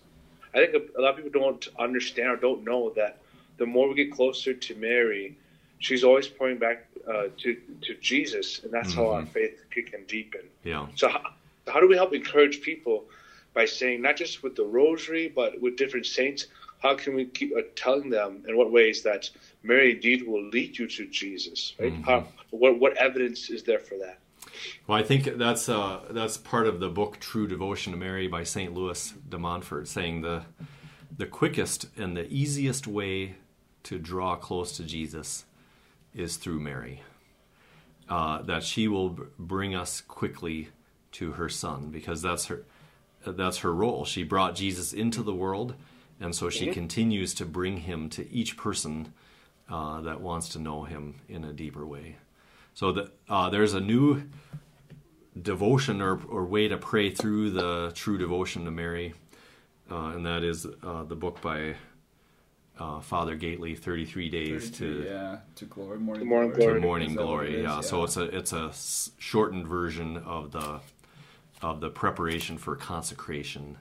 I 0.55 0.67
think 0.67 0.75
a, 0.75 1.01
a 1.01 1.03
lot 1.03 1.19
of 1.19 1.25
people 1.25 1.41
don't 1.41 1.67
understand 1.79 2.29
or 2.29 2.37
don't 2.37 2.63
know 2.63 2.91
that 2.91 3.19
the 3.57 3.67
more 3.67 3.89
we 3.89 3.95
get 3.95 4.13
closer 4.13 4.53
to 4.53 4.75
Mary, 4.77 5.37
she's 5.79 6.05
always 6.05 6.29
pointing 6.29 6.59
back 6.59 6.87
uh, 7.09 7.25
to 7.39 7.57
to 7.83 7.95
Jesus, 8.01 8.63
and 8.65 8.73
that's 8.73 8.91
mm-hmm. 8.91 9.01
how 9.01 9.11
our 9.11 9.23
mm-hmm. 9.23 9.31
faith 9.31 9.65
can 9.71 10.05
deepen. 10.05 10.43
Yeah. 10.65 10.87
So 10.97 11.09
how, 11.09 11.23
how 11.67 11.81
do 11.81 11.89
we 11.89 11.97
help 11.97 12.13
encourage 12.13 12.61
people 12.61 13.05
by 13.55 13.65
saying 13.65 14.03
not 14.03 14.17
just 14.17 14.43
with 14.43 14.57
the 14.57 14.65
rosary, 14.65 15.29
but 15.29 15.61
with 15.61 15.77
different 15.77 16.07
saints? 16.07 16.47
How 16.81 16.95
can 16.95 17.15
we 17.15 17.25
keep 17.27 17.57
uh, 17.57 17.63
telling 17.75 18.11
them 18.11 18.45
in 18.47 18.57
what 18.57 18.71
ways 18.71 19.03
that 19.03 19.31
Mary 19.63 19.93
indeed 19.93 20.27
will 20.27 20.45
lead 20.45 20.79
you 20.79 20.87
to 20.87 21.07
Jesus? 21.07 21.75
Right? 21.79 21.93
Mm-hmm. 21.93 22.03
How, 22.03 22.27
what 22.51 22.79
what 22.79 22.97
evidence 22.97 23.51
is 23.51 23.63
there 23.63 23.81
for 23.81 23.97
that? 23.99 24.19
Well, 24.87 24.99
I 24.99 25.03
think 25.03 25.25
that's 25.37 25.69
uh, 25.69 26.01
that's 26.11 26.37
part 26.37 26.67
of 26.67 26.81
the 26.81 26.89
book 26.89 27.21
True 27.21 27.47
Devotion 27.47 27.93
to 27.93 27.99
Mary 27.99 28.27
by 28.27 28.45
St. 28.45 28.75
Louis 28.75 29.13
de 29.29 29.39
Montfort, 29.39 29.89
saying 29.89 30.23
the 30.23 30.43
the 31.17 31.27
quickest 31.27 31.87
and 31.97 32.17
the 32.17 32.27
easiest 32.29 32.87
way 32.87 33.37
to 33.85 33.99
draw 33.99 34.37
close 34.37 34.77
to 34.77 34.85
Jesus 34.85 35.45
is 36.19 36.37
through 36.37 36.61
Mary. 36.61 37.03
Uh, 38.09 38.43
that 38.43 38.63
she 38.63 38.89
will 38.89 39.11
bring 39.39 39.75
us 39.75 40.01
quickly 40.01 40.69
to 41.13 41.33
her 41.33 41.49
son 41.49 41.91
because 41.91 42.23
that's 42.23 42.47
her 42.47 42.65
that's 43.27 43.59
her 43.59 43.75
role. 43.75 44.05
She 44.05 44.23
brought 44.23 44.55
Jesus 44.55 44.93
into 44.93 45.23
the 45.23 45.35
world, 45.35 45.75
and 46.21 46.35
so 46.35 46.49
she 46.49 46.69
continues 46.69 47.35
to 47.35 47.45
bring 47.45 47.79
him 47.79 48.09
to 48.11 48.31
each 48.31 48.57
person 48.57 49.13
uh, 49.69 50.01
that 50.03 50.21
wants 50.21 50.49
to 50.51 50.59
know 50.59 50.85
him 50.85 51.21
in 51.29 51.45
a 51.45 51.53
deeper 51.53 51.85
way. 51.85 52.17
So 52.75 52.93
that 52.93 53.13
uh, 53.29 53.51
there's 53.51 53.75
a 53.75 53.81
new 53.81 54.23
devotion 55.41 56.01
or, 56.01 56.19
or 56.29 56.45
way 56.45 56.69
to 56.69 56.79
pray 56.79 57.11
through 57.11 57.51
the 57.51 57.93
true 57.95 58.17
devotion 58.17 58.65
to 58.65 58.71
Mary, 58.71 59.15
uh, 59.91 60.13
and 60.15 60.25
that 60.25 60.43
is 60.43 60.67
uh, 60.83 61.03
the 61.05 61.17
book 61.17 61.43
by 61.43 61.75
uh, 62.79 63.01
Father 63.01 63.37
Gaitley, 63.37 63.77
Thirty 63.79 64.05
Three 64.05 64.29
Days 64.29 64.71
to 64.73 65.05
yeah 65.07 65.39
to 65.57 65.65
glory, 65.67 65.99
morning, 65.99 66.25
To 66.25 66.29
morning 66.29 66.51
glory. 66.53 66.65
glory. 66.67 66.81
to 66.81 66.87
morning 66.87 67.11
Is 67.11 67.17
that 67.17 67.21
what 67.23 67.27
glory. 67.27 67.49
it 67.55 67.59
is? 67.61 67.63
Yeah. 67.65 67.81
so 67.81 68.05
it's 68.05 68.17
a 68.17 68.25
it's 68.37 68.53
a 68.53 68.67
s- 68.69 69.11
shortened 69.19 69.67
version 69.67 70.17
of 70.19 70.53
the 70.53 70.81
of 71.61 71.81
the 71.81 71.91
preparation 71.91 72.57
for 72.59 72.77
consecration 72.77 73.77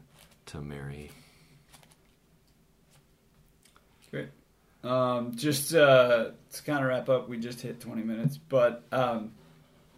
to 0.47 0.59
Mary. 0.61 1.11
Great. 4.11 4.29
Um, 4.83 5.35
just 5.35 5.73
uh, 5.75 6.31
to 6.53 6.63
kind 6.63 6.79
of 6.79 6.85
wrap 6.89 7.09
up, 7.09 7.27
we 7.27 7.37
just 7.37 7.59
hit 7.61 7.79
20 7.79 8.03
minutes, 8.03 8.37
but 8.37 8.83
um, 8.91 9.31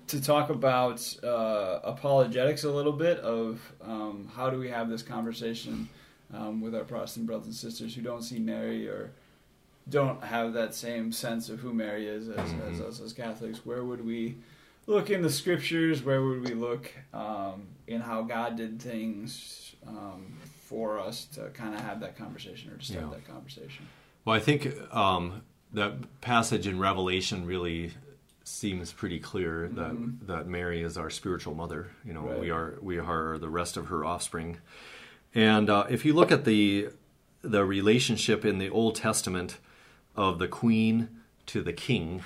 to 0.07 0.19
talk 0.21 0.49
about 0.49 1.15
uh, 1.23 1.79
apologetics 1.83 2.63
a 2.63 2.71
little 2.71 2.91
bit 2.93 3.19
of 3.19 3.61
um, 3.83 4.29
how 4.35 4.49
do 4.49 4.57
we 4.57 4.67
have 4.69 4.89
this 4.89 5.03
conversation 5.03 5.87
um, 6.33 6.61
with 6.61 6.75
our 6.75 6.83
Protestant 6.83 7.25
brothers 7.25 7.47
and 7.47 7.55
sisters 7.55 7.95
who 7.95 8.01
don't 8.01 8.21
see 8.23 8.39
Mary 8.39 8.87
or 8.87 9.11
don't 9.89 10.23
have 10.23 10.53
that 10.53 10.75
same 10.75 11.11
sense 11.11 11.49
of 11.49 11.59
who 11.59 11.73
Mary 11.73 12.07
is 12.07 12.29
as, 12.29 12.37
as 12.37 12.79
Mhm. 12.79 12.87
us 12.87 12.99
as 13.01 13.13
Catholics. 13.13 13.65
Where 13.65 13.83
would 13.83 14.05
we 14.05 14.37
look 14.85 15.09
in 15.09 15.21
the 15.21 15.29
scriptures? 15.31 16.03
Where 16.03 16.21
would 16.23 16.47
we 16.47 16.53
look 16.53 16.91
um, 17.13 17.63
in 17.87 18.01
how 18.01 18.21
God 18.21 18.55
did 18.55 18.79
things 18.81 19.75
um, 19.87 20.33
for 20.65 20.99
us 20.99 21.25
to 21.25 21.49
kind 21.49 21.73
of 21.73 21.81
have 21.81 21.99
that 22.01 22.15
conversation 22.17 22.71
or 22.71 22.77
to 22.77 22.85
start 22.85 23.05
Yeah. 23.05 23.09
that 23.11 23.27
conversation? 23.27 23.87
Well, 24.25 24.35
I 24.35 24.39
think 24.39 24.67
um, 24.95 25.41
that 25.73 26.21
passage 26.21 26.67
in 26.67 26.77
Revelation 26.77 27.45
really 27.47 27.93
seems 28.43 28.91
pretty 28.91 29.19
clear 29.19 29.69
that 29.69 29.91
Mhm. 29.93 30.25
that 30.27 30.47
Mary 30.47 30.81
is 30.83 30.97
our 30.97 31.09
spiritual 31.09 31.53
mother. 31.55 31.91
You 32.05 32.13
know, 32.13 32.27
Right. 32.27 32.39
we 32.39 32.49
are 32.51 32.77
we 32.81 32.99
are 32.99 33.37
the 33.39 33.49
rest 33.49 33.77
of 33.77 33.87
her 33.87 34.03
offspring. 34.05 34.57
And 35.33 35.69
uh, 35.69 35.85
if 35.89 36.05
you 36.05 36.13
look 36.13 36.31
at 36.31 36.45
the 36.45 36.89
the 37.41 37.63
relationship 37.63 38.43
in 38.43 38.57
the 38.57 38.69
Old 38.69 38.95
Testament 38.95 39.57
of 40.15 40.39
the 40.39 40.47
queen 40.47 41.07
to 41.45 41.61
the 41.61 41.73
king, 41.73 42.23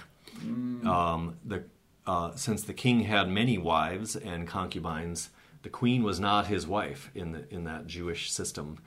um, 0.85 1.37
the 1.45 1.63
uh, 2.07 2.35
since 2.35 2.63
the 2.63 2.73
king 2.73 3.01
had 3.01 3.29
many 3.29 3.57
wives 3.57 4.15
and 4.15 4.47
concubines, 4.47 5.29
the 5.61 5.69
queen 5.69 6.03
was 6.03 6.19
not 6.19 6.47
his 6.47 6.65
wife 6.65 7.11
in 7.13 7.31
the 7.31 7.53
in 7.53 7.63
that 7.65 7.87
Jewish 7.87 8.31
system. 8.31 8.79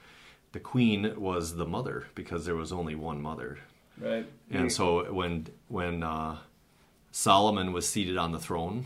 The 0.51 0.59
queen 0.59 1.13
was 1.17 1.55
the 1.55 1.65
mother 1.65 2.07
because 2.15 2.45
there 2.45 2.55
was 2.55 2.71
only 2.71 2.95
one 2.95 3.21
mother. 3.21 3.59
Right. 3.99 4.25
And 4.51 4.71
so 4.71 5.11
when 5.11 5.47
when 5.67 6.03
uh, 6.03 6.37
Solomon 7.11 7.73
was 7.73 7.87
seated 7.87 8.17
on 8.17 8.31
the 8.31 8.39
throne, 8.39 8.85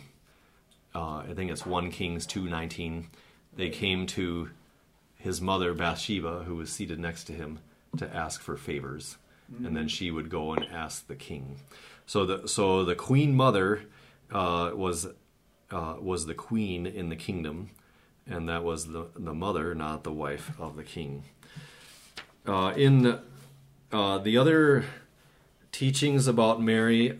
uh, 0.93 1.17
I 1.17 1.33
think 1.35 1.51
it's 1.51 1.65
one 1.65 1.91
Kings 1.91 2.25
two 2.25 2.47
nineteen, 2.47 3.07
they 3.55 3.69
came 3.69 4.05
to 4.07 4.49
his 5.21 5.41
mother 5.41 5.73
Bathsheba, 5.73 6.43
who 6.45 6.55
was 6.55 6.71
seated 6.71 6.99
next 6.99 7.25
to 7.25 7.33
him, 7.33 7.59
to 7.97 8.15
ask 8.15 8.41
for 8.41 8.57
favors, 8.57 9.17
and 9.65 9.75
then 9.75 9.87
she 9.87 10.11
would 10.11 10.29
go 10.29 10.53
and 10.53 10.65
ask 10.71 11.07
the 11.07 11.15
king. 11.15 11.57
So 12.05 12.25
the 12.25 12.47
so 12.47 12.83
the 12.85 12.95
queen 12.95 13.35
mother 13.35 13.83
uh, 14.31 14.71
was 14.73 15.07
uh, 15.71 15.95
was 15.99 16.25
the 16.25 16.33
queen 16.33 16.85
in 16.85 17.09
the 17.09 17.15
kingdom, 17.15 17.69
and 18.25 18.49
that 18.49 18.63
was 18.63 18.87
the 18.87 19.07
the 19.15 19.33
mother, 19.33 19.75
not 19.75 20.03
the 20.03 20.11
wife 20.11 20.51
of 20.59 20.75
the 20.75 20.83
king. 20.83 21.23
Uh, 22.47 22.73
in 22.75 23.19
uh, 23.91 24.17
the 24.17 24.37
other 24.37 24.85
teachings 25.71 26.27
about 26.27 26.61
Mary, 26.61 27.19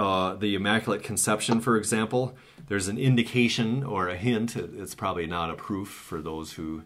uh, 0.00 0.34
the 0.34 0.54
Immaculate 0.54 1.02
Conception, 1.02 1.60
for 1.60 1.76
example, 1.76 2.34
there's 2.68 2.88
an 2.88 2.98
indication 2.98 3.84
or 3.84 4.08
a 4.08 4.16
hint. 4.16 4.56
it- 4.56 4.70
It's 4.74 4.94
probably 4.94 5.26
not 5.26 5.50
a 5.50 5.54
proof 5.54 5.88
for 5.88 6.22
those 6.22 6.52
who 6.54 6.84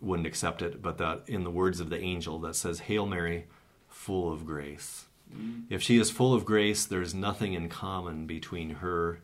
wouldn't 0.00 0.26
accept 0.26 0.60
it, 0.60 0.82
but 0.82 0.98
that 0.98 1.22
in 1.28 1.44
the 1.44 1.50
words 1.50 1.78
of 1.78 1.90
the 1.90 2.00
angel 2.00 2.38
that 2.40 2.56
says, 2.56 2.80
Hail 2.80 3.06
Mary, 3.06 3.46
full 3.88 4.32
of 4.32 4.44
grace. 4.44 5.06
Mm. 5.32 5.64
If 5.70 5.80
she 5.82 5.96
is 5.96 6.10
full 6.10 6.34
of 6.34 6.44
grace, 6.44 6.84
there's 6.84 7.14
nothing 7.14 7.54
in 7.54 7.68
common 7.68 8.26
between 8.26 8.70
her 8.76 9.20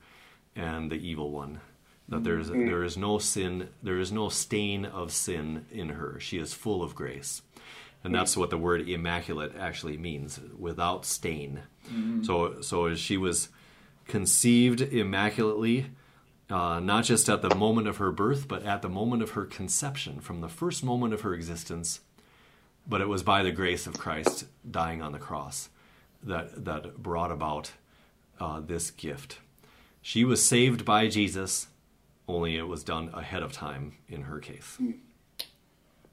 and 0.54 0.90
the 0.90 0.96
evil 0.96 1.30
one. 1.32 1.60
That 2.08 2.24
there's 2.24 2.50
mm. 2.50 2.66
there 2.68 2.84
is 2.84 2.96
no 2.96 3.18
sin, 3.18 3.68
there 3.82 3.98
is 3.98 4.12
no 4.12 4.28
stain 4.28 4.84
of 4.84 5.12
sin 5.12 5.66
in 5.70 5.90
her. 5.90 6.18
She 6.20 6.38
is 6.38 6.54
full 6.54 6.82
of 6.82 6.94
grace. 6.94 7.42
And 8.04 8.12
mm. 8.12 8.18
that's 8.18 8.36
what 8.36 8.50
the 8.50 8.58
word 8.58 8.88
immaculate 8.88 9.52
actually 9.58 9.96
means, 9.96 10.40
without 10.56 11.04
stain. 11.04 11.62
So 12.22 12.60
so 12.60 12.86
as 12.86 12.98
she 12.98 13.16
was 13.16 13.48
conceived 14.06 14.80
immaculately, 14.80 15.86
uh, 16.48 16.80
not 16.80 17.04
just 17.04 17.28
at 17.28 17.42
the 17.42 17.54
moment 17.54 17.86
of 17.86 17.98
her 17.98 18.10
birth, 18.10 18.48
but 18.48 18.64
at 18.64 18.82
the 18.82 18.88
moment 18.88 19.22
of 19.22 19.30
her 19.30 19.44
conception, 19.44 20.20
from 20.20 20.40
the 20.40 20.48
first 20.48 20.82
moment 20.82 21.14
of 21.14 21.20
her 21.20 21.34
existence. 21.34 22.00
But 22.88 23.00
it 23.00 23.08
was 23.08 23.22
by 23.22 23.42
the 23.42 23.52
grace 23.52 23.86
of 23.86 23.98
Christ 23.98 24.46
dying 24.68 25.02
on 25.02 25.12
the 25.12 25.18
cross 25.18 25.68
that 26.22 26.64
that 26.64 27.02
brought 27.02 27.30
about 27.30 27.72
uh, 28.40 28.60
this 28.60 28.90
gift. 28.90 29.38
She 30.02 30.24
was 30.24 30.44
saved 30.44 30.84
by 30.84 31.08
Jesus, 31.08 31.68
only 32.26 32.56
it 32.56 32.66
was 32.66 32.82
done 32.82 33.10
ahead 33.12 33.42
of 33.42 33.52
time 33.52 33.96
in 34.08 34.22
her 34.22 34.38
case. 34.38 34.78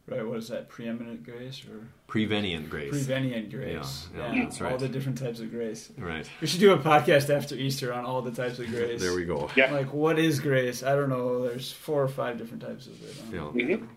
Right. 0.07 0.25
What 0.25 0.37
is 0.37 0.47
that? 0.47 0.69
Preeminent 0.69 1.25
grace 1.25 1.63
or 1.65 1.85
Prevenient 2.07 2.69
grace. 2.69 2.91
prevenient 2.91 3.51
grace? 3.51 4.07
Yeah, 4.15 4.33
yeah, 4.33 4.43
that's 4.45 4.61
All 4.61 4.67
right. 4.67 4.79
the 4.79 4.87
different 4.87 5.17
types 5.17 5.41
of 5.41 5.51
grace. 5.51 5.91
right. 5.97 6.25
We 6.39 6.47
should 6.47 6.61
do 6.61 6.71
a 6.71 6.77
podcast 6.77 7.29
after 7.29 7.55
Easter 7.55 7.91
on 7.93 8.05
all 8.05 8.21
the 8.21 8.31
types 8.31 8.57
of 8.59 8.67
grace. 8.71 9.01
There 9.01 9.13
we 9.13 9.25
go. 9.25 9.49
Yeah. 9.57 9.73
Like, 9.73 9.91
what 9.93 10.17
is 10.17 10.39
grace? 10.39 10.81
I 10.81 10.95
don't 10.95 11.09
know. 11.09 11.43
There's 11.47 11.73
four 11.73 12.01
or 12.01 12.07
five 12.07 12.37
different 12.37 12.63
types 12.63 12.87
of 12.87 12.93
it. 13.03 13.15
Yeah. 13.33 13.39
on 13.41 13.53
Mhm. 13.53 13.87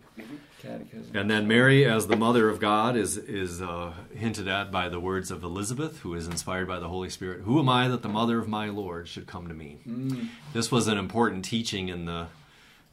Catechism. 0.61 1.17
And 1.17 1.31
then 1.31 1.47
Mary, 1.49 1.87
as 1.87 2.07
the 2.09 2.17
mother 2.17 2.49
of 2.51 2.59
God, 2.61 2.97
is 2.97 3.17
is 3.17 3.63
uh, 3.63 3.95
hinted 4.15 4.49
at 4.49 4.71
by 4.73 4.89
the 4.91 5.01
words 5.01 5.31
of 5.31 5.43
Elizabeth, 5.45 6.01
who 6.01 6.13
is 6.15 6.27
inspired 6.27 6.67
by 6.69 6.79
the 6.81 6.89
Holy 6.89 7.09
Spirit. 7.09 7.43
Who 7.43 7.59
am 7.61 7.69
I 7.71 7.89
that 7.89 8.03
the 8.03 8.09
mother 8.11 8.39
of 8.39 8.47
my 8.49 8.69
Lord 8.69 9.09
should 9.09 9.27
come 9.27 9.49
to 9.49 9.55
me? 9.55 9.79
Mm. 9.89 10.29
This 10.53 10.71
was 10.71 10.89
an 10.89 10.99
important 10.99 11.45
teaching 11.47 11.89
in 11.89 12.05
the 12.05 12.27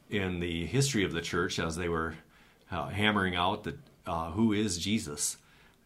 in 0.08 0.40
the 0.40 0.64
history 0.66 1.04
of 1.04 1.12
the 1.12 1.20
church 1.20 1.58
as 1.58 1.76
they 1.76 1.88
were 1.90 2.14
uh, 2.70 2.88
hammering 2.88 3.34
out 3.36 3.64
that 3.64 3.78
uh, 4.06 4.30
who 4.32 4.52
is 4.52 4.78
Jesus, 4.78 5.36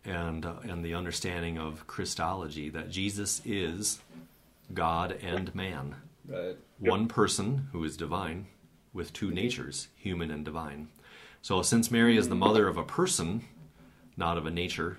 and 0.04 0.44
uh, 0.46 0.54
and 0.62 0.84
the 0.84 0.94
understanding 0.94 1.58
of 1.58 1.86
Christology 1.86 2.68
that 2.70 2.90
Jesus 2.90 3.40
is 3.44 4.00
God 4.72 5.18
and 5.22 5.54
man, 5.54 5.96
Right. 6.28 6.56
one 6.78 7.08
person 7.08 7.68
who 7.72 7.82
is 7.84 7.96
divine 7.96 8.46
with 8.92 9.12
two 9.12 9.30
natures, 9.30 9.88
human 9.96 10.30
and 10.30 10.44
divine. 10.44 10.88
So, 11.40 11.62
since 11.62 11.90
Mary 11.90 12.16
is 12.16 12.28
the 12.28 12.34
mother 12.36 12.68
of 12.68 12.76
a 12.76 12.84
person, 12.84 13.42
not 14.16 14.38
of 14.38 14.46
a 14.46 14.50
nature, 14.50 14.98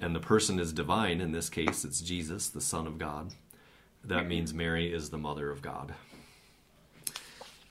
and 0.00 0.14
the 0.14 0.20
person 0.20 0.60
is 0.60 0.72
divine, 0.72 1.20
in 1.20 1.32
this 1.32 1.48
case, 1.48 1.84
it's 1.84 2.00
Jesus, 2.00 2.48
the 2.48 2.60
Son 2.60 2.86
of 2.86 2.98
God, 2.98 3.32
that 4.04 4.28
means 4.28 4.54
Mary 4.54 4.92
is 4.92 5.10
the 5.10 5.18
mother 5.18 5.50
of 5.50 5.62
God. 5.62 5.94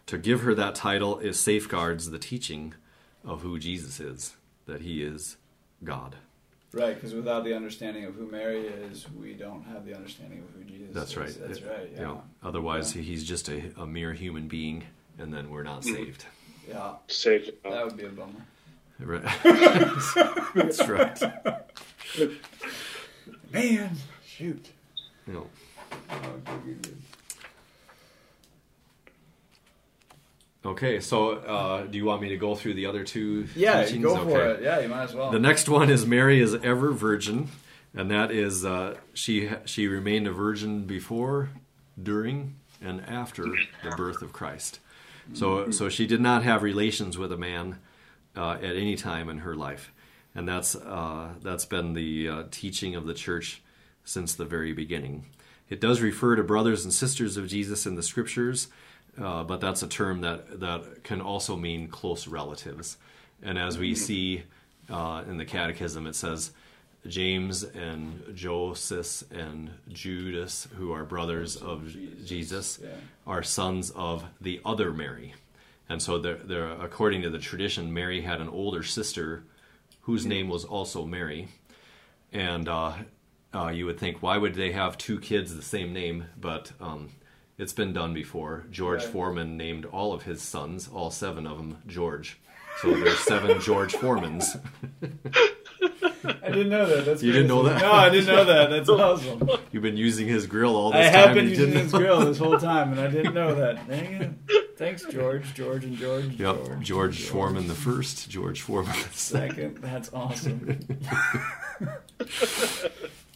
To 0.07 0.17
give 0.17 0.41
her 0.41 0.53
that 0.55 0.75
title 0.75 1.19
is 1.19 1.39
safeguards 1.39 2.11
the 2.11 2.19
teaching 2.19 2.73
of 3.25 3.41
who 3.41 3.59
Jesus 3.59 3.99
is, 3.99 4.35
that 4.65 4.81
he 4.81 5.03
is 5.03 5.37
God. 5.83 6.15
Right, 6.71 6.93
because 6.95 7.13
without 7.13 7.43
the 7.45 7.55
understanding 7.55 8.03
of 8.05 8.15
who 8.15 8.27
Mary 8.27 8.67
is, 8.67 9.05
we 9.11 9.33
don't 9.33 9.63
have 9.63 9.85
the 9.85 9.95
understanding 9.95 10.39
of 10.39 10.49
who 10.55 10.63
Jesus 10.65 10.89
is. 10.89 10.93
That's 10.93 11.11
is. 11.11 11.17
right. 11.17 11.47
That's 11.47 11.59
It- 11.59 11.67
right. 11.67 11.89
you 11.91 11.95
Yeah. 11.97 12.03
know, 12.03 12.23
otherwise, 12.43 12.91
he's 12.91 13.23
just 13.23 13.47
a, 13.49 13.71
a 13.77 13.87
mere 13.87 14.13
human 14.13 14.47
being, 14.47 14.83
and 15.17 15.33
then 15.33 15.49
we're 15.49 15.63
not 15.63 15.81
mm-hmm. 15.81 15.95
saved. 15.95 16.25
Yeah. 16.67 16.95
Saved. 17.07 17.51
That 17.63 17.85
would 17.85 17.95
be 17.97 18.05
a 18.05 18.09
bummer. 18.09 18.45
Right. 18.99 19.23
That's 20.55 20.87
right. 20.87 21.21
Man, 23.51 23.91
shoot. 24.25 24.69
You 25.27 25.33
know, 25.33 25.47
Oh, 26.09 26.17
good, 26.45 26.63
good, 26.65 26.81
good. 26.81 26.97
Okay, 30.65 30.99
so 30.99 31.33
uh, 31.33 31.83
do 31.85 31.97
you 31.97 32.05
want 32.05 32.21
me 32.21 32.29
to 32.29 32.37
go 32.37 32.55
through 32.55 32.73
the 32.73 32.87
other 32.87 33.03
two 33.03 33.47
Yeah, 33.55 33.83
teachings? 33.83 34.03
go 34.03 34.17
for 34.17 34.41
Okay. 34.41 34.59
it. 34.59 34.63
Yeah, 34.63 34.79
you 34.79 34.87
might 34.89 35.03
as 35.03 35.13
well. 35.13 35.31
The 35.31 35.39
next 35.39 35.69
one 35.69 35.89
is 35.91 36.05
Mary 36.07 36.39
is 36.41 36.55
ever 36.55 36.91
virgin, 36.91 37.49
and 37.93 38.09
that 38.09 38.31
is 38.31 38.65
uh, 38.65 38.95
she 39.13 39.49
she 39.65 39.87
remained 39.87 40.27
a 40.27 40.31
virgin 40.31 40.85
before, 40.85 41.49
during, 42.01 42.55
and 42.81 43.01
after 43.07 43.45
the 43.83 43.91
birth 43.95 44.21
of 44.23 44.33
Christ. 44.33 44.79
So 45.33 45.71
so 45.71 45.89
she 45.89 46.07
did 46.07 46.21
not 46.21 46.43
have 46.43 46.63
relations 46.63 47.17
with 47.17 47.31
a 47.31 47.37
man 47.37 47.79
uh, 48.35 48.53
at 48.61 48.75
any 48.75 48.95
time 48.95 49.29
in 49.29 49.39
her 49.39 49.55
life, 49.55 49.91
and 50.33 50.47
that's 50.47 50.75
uh, 50.75 51.29
that's 51.43 51.65
been 51.65 51.93
the 51.93 52.27
uh, 52.29 52.43
teaching 52.49 52.95
of 52.95 53.05
the 53.05 53.13
church 53.13 53.61
since 54.03 54.33
the 54.33 54.45
very 54.45 54.73
beginning. 54.73 55.25
It 55.69 55.81
does 55.81 56.01
refer 56.01 56.35
to 56.35 56.43
brothers 56.43 56.83
and 56.83 56.93
sisters 56.93 57.37
of 57.37 57.47
Jesus 57.47 57.87
in 57.87 57.95
the 57.95 58.03
scriptures, 58.03 58.67
uh, 59.21 59.43
but 59.43 59.61
that's 59.61 59.83
a 59.83 59.87
term 59.87 60.21
that 60.21 60.59
that 60.59 61.03
can 61.03 61.21
also 61.21 61.55
mean 61.55 61.87
close 61.87 62.27
relatives. 62.27 62.97
And 63.41 63.57
as 63.57 63.77
we 63.77 63.95
see 63.95 64.43
uh, 64.89 65.23
in 65.27 65.37
the 65.37 65.45
Catechism, 65.45 66.07
it 66.07 66.15
says 66.15 66.51
James 67.07 67.63
and 67.63 68.23
Joseph 68.33 69.29
and 69.31 69.71
Judas, 69.89 70.67
who 70.75 70.91
are 70.91 71.03
brothers 71.03 71.55
of 71.55 71.95
Jesus, 72.25 72.79
are 73.27 73.43
sons 73.43 73.91
of 73.91 74.25
the 74.41 74.59
other 74.65 74.91
Mary. 74.91 75.33
And 75.87 76.01
so, 76.01 76.17
they're, 76.17 76.37
they're, 76.37 76.71
according 76.71 77.21
to 77.21 77.29
the 77.29 77.37
tradition, 77.37 77.93
Mary 77.93 78.21
had 78.21 78.41
an 78.41 78.49
older 78.49 78.81
sister 78.81 79.43
whose 80.01 80.25
name 80.25 80.49
was 80.49 80.65
also 80.65 81.05
Mary. 81.05 81.49
And 82.33 82.67
uh, 82.67 82.93
uh, 83.53 83.67
you 83.67 83.85
would 83.85 83.99
think, 83.99 84.23
why 84.23 84.37
would 84.37 84.55
they 84.55 84.71
have 84.71 84.97
two 84.97 85.19
kids 85.19 85.55
the 85.55 85.61
same 85.61 85.93
name? 85.93 86.25
But 86.39 86.71
um, 86.81 87.11
it's 87.57 87.73
been 87.73 87.93
done 87.93 88.13
before. 88.13 88.65
George 88.71 89.03
right. 89.03 89.11
Foreman 89.11 89.57
named 89.57 89.85
all 89.85 90.13
of 90.13 90.23
his 90.23 90.41
sons, 90.41 90.89
all 90.93 91.11
seven 91.11 91.47
of 91.47 91.57
them, 91.57 91.77
George. 91.87 92.39
So 92.81 92.91
there's 92.93 93.19
seven 93.19 93.59
George 93.61 93.93
Foremans. 93.93 94.59
I 95.81 96.49
didn't 96.49 96.69
know 96.69 96.85
that. 96.85 97.05
That's 97.05 97.23
you 97.23 97.31
didn't 97.31 97.47
know 97.47 97.63
that? 97.63 97.81
No, 97.81 97.91
I 97.91 98.09
didn't 98.09 98.27
know 98.27 98.43
that. 98.43 98.69
That's 98.69 98.89
awesome. 98.89 99.49
You've 99.71 99.83
been 99.83 99.97
using 99.97 100.27
his 100.27 100.47
grill 100.47 100.75
all 100.75 100.91
this 100.91 101.07
I 101.07 101.11
time. 101.11 101.15
I 101.15 101.25
have 101.27 101.35
been 101.35 101.49
using 101.49 101.71
his 101.71 101.91
grill 101.91 102.19
this 102.25 102.37
whole 102.37 102.57
time, 102.59 102.91
and 102.91 102.99
I 102.99 103.07
didn't 103.07 103.33
know 103.33 103.55
that. 103.55 103.87
Dang 103.87 104.13
it. 104.21 104.77
Thanks, 104.77 105.05
George. 105.05 105.53
George 105.53 105.85
and 105.85 105.95
George. 105.95 106.25
Yep, 106.25 106.37
George, 106.37 106.67
George, 106.67 106.83
George. 106.85 107.23
Foreman 107.27 107.67
the 107.67 107.73
first, 107.75 108.29
George 108.29 108.61
Foreman 108.61 108.91
the 108.91 109.17
second. 109.17 109.77
That's 109.77 110.11
awesome. 110.13 110.79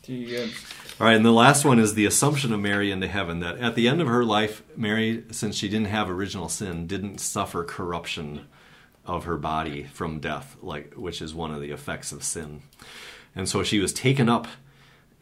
Gee, 0.04 0.26
good. 0.26 0.52
All 1.00 1.08
right, 1.08 1.16
and 1.16 1.26
the 1.26 1.32
last 1.32 1.64
one 1.64 1.80
is 1.80 1.94
the 1.94 2.06
assumption 2.06 2.52
of 2.52 2.60
Mary 2.60 2.92
into 2.92 3.08
heaven. 3.08 3.40
That 3.40 3.58
at 3.60 3.76
the 3.76 3.88
end 3.88 4.02
of 4.02 4.08
her 4.08 4.26
life, 4.26 4.64
Mary, 4.76 5.24
since 5.32 5.56
she 5.56 5.70
didn't 5.70 5.88
have 5.88 6.10
original 6.10 6.50
sin, 6.50 6.88
didn't 6.88 7.20
suffer 7.20 7.64
corruption 7.64 8.48
of 9.06 9.24
her 9.24 9.38
body 9.38 9.84
from 9.84 10.20
death, 10.20 10.58
like 10.62 10.96
which 10.96 11.22
is 11.22 11.34
one 11.34 11.54
of 11.54 11.62
the 11.62 11.72
effects 11.72 12.12
of 12.12 12.22
sin. 12.22 12.64
And 13.34 13.48
so 13.48 13.64
she 13.64 13.80
was 13.80 13.94
taken 13.94 14.28
up, 14.28 14.48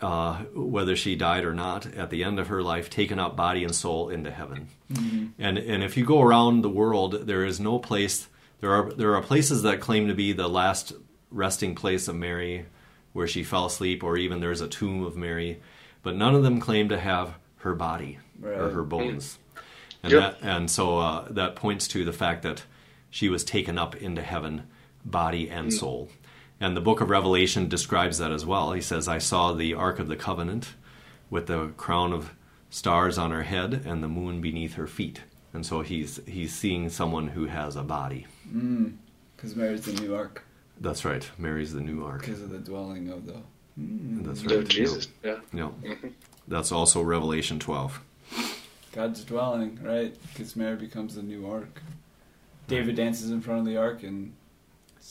uh, 0.01 0.45
whether 0.55 0.95
she 0.95 1.15
died 1.15 1.45
or 1.45 1.53
not, 1.53 1.85
at 1.93 2.09
the 2.09 2.23
end 2.23 2.39
of 2.39 2.47
her 2.47 2.63
life, 2.63 2.89
taken 2.89 3.19
up 3.19 3.35
body 3.35 3.63
and 3.63 3.75
soul 3.75 4.09
into 4.09 4.31
heaven. 4.31 4.69
Mm-hmm. 4.91 5.27
And 5.37 5.59
and 5.59 5.83
if 5.83 5.95
you 5.95 6.05
go 6.05 6.21
around 6.21 6.63
the 6.63 6.69
world, 6.69 7.27
there 7.27 7.45
is 7.45 7.59
no 7.59 7.77
place. 7.77 8.27
There 8.61 8.73
are 8.73 8.91
there 8.93 9.15
are 9.15 9.21
places 9.21 9.61
that 9.61 9.79
claim 9.79 10.07
to 10.07 10.15
be 10.15 10.33
the 10.33 10.49
last 10.49 10.93
resting 11.29 11.75
place 11.75 12.07
of 12.07 12.15
Mary 12.15 12.65
where 13.17 13.27
she 13.27 13.43
fell 13.43 13.65
asleep, 13.65 14.03
or 14.03 14.15
even 14.15 14.39
there's 14.39 14.62
a 14.62 14.67
tomb 14.67 15.03
of 15.03 15.17
Mary, 15.17 15.60
but 16.03 16.15
none 16.15 16.36
of 16.36 16.43
them 16.43 16.60
claim 16.60 16.88
to 16.88 16.99
have 16.99 17.34
her 17.56 17.73
body 17.73 18.19
right. 18.39 18.53
or 18.53 18.69
her 18.69 18.84
bones. 18.84 19.39
And 20.03 20.13
yep. 20.13 20.39
that, 20.39 20.47
and 20.47 20.69
so 20.69 20.99
uh, 20.99 21.27
that 21.32 21.56
points 21.56 21.88
to 21.88 22.06
the 22.06 22.13
fact 22.13 22.43
that 22.43 22.62
she 23.10 23.27
was 23.27 23.43
taken 23.43 23.80
up 23.80 23.95
into 23.95 24.21
heaven, 24.21 24.67
body 25.03 25.49
and 25.49 25.69
mm. 25.69 25.73
soul. 25.73 26.10
And 26.60 26.77
the 26.77 26.82
book 26.82 27.01
of 27.01 27.10
Revelation 27.10 27.67
describes 27.67 28.19
that 28.19 28.30
as 28.30 28.45
well. 28.45 28.73
He 28.73 28.82
says, 28.82 29.08
I 29.08 29.17
saw 29.17 29.51
the 29.51 29.73
Ark 29.73 29.97
of 29.97 30.10
the 30.10 30.15
Covenant 30.15 30.75
with 31.32 31.47
the 31.47 31.69
crown 31.69 32.13
of 32.13 32.36
stars 32.69 33.17
on 33.17 33.32
her 33.32 33.43
head 33.43 33.82
and 33.84 34.03
the 34.03 34.08
moon 34.08 34.41
beneath 34.41 34.75
her 34.75 34.86
feet. 34.86 35.23
And 35.53 35.65
so 35.65 35.82
he's 35.82 36.19
he's 36.27 36.53
seeing 36.53 36.88
someone 36.91 37.30
who 37.30 37.45
has 37.45 37.75
a 37.75 37.84
body. 37.84 38.27
Because 38.45 39.56
mm, 39.56 39.58
Mary's 39.58 39.82
the 39.82 39.93
new 39.93 40.13
ark. 40.13 40.43
That's 40.79 41.05
right. 41.05 41.29
Mary's 41.37 41.73
the 41.73 41.81
new 41.81 42.05
ark. 42.05 42.21
Because 42.21 42.41
of 42.41 42.49
the 42.49 42.59
dwelling 42.59 43.09
of 43.09 43.25
the. 43.25 43.41
Mm. 43.79 44.23
That's 44.25 44.43
right. 44.45 44.67
Jesus. 44.67 45.07
Yeah. 45.23 45.37
Yeah. 45.53 45.69
Mm-hmm. 45.83 46.07
That's 46.49 46.71
also 46.71 47.01
Revelation 47.01 47.59
12. 47.59 47.99
God's 48.93 49.23
dwelling, 49.25 49.77
right? 49.83 50.15
Because 50.29 50.55
Mary 50.55 50.77
becomes 50.77 51.15
the 51.15 51.21
new 51.21 51.45
ark. 51.49 51.81
David 52.67 52.95
dances 52.95 53.31
in 53.31 53.41
front 53.41 53.59
of 53.59 53.65
the 53.65 53.77
ark, 53.77 54.03
and 54.03 54.33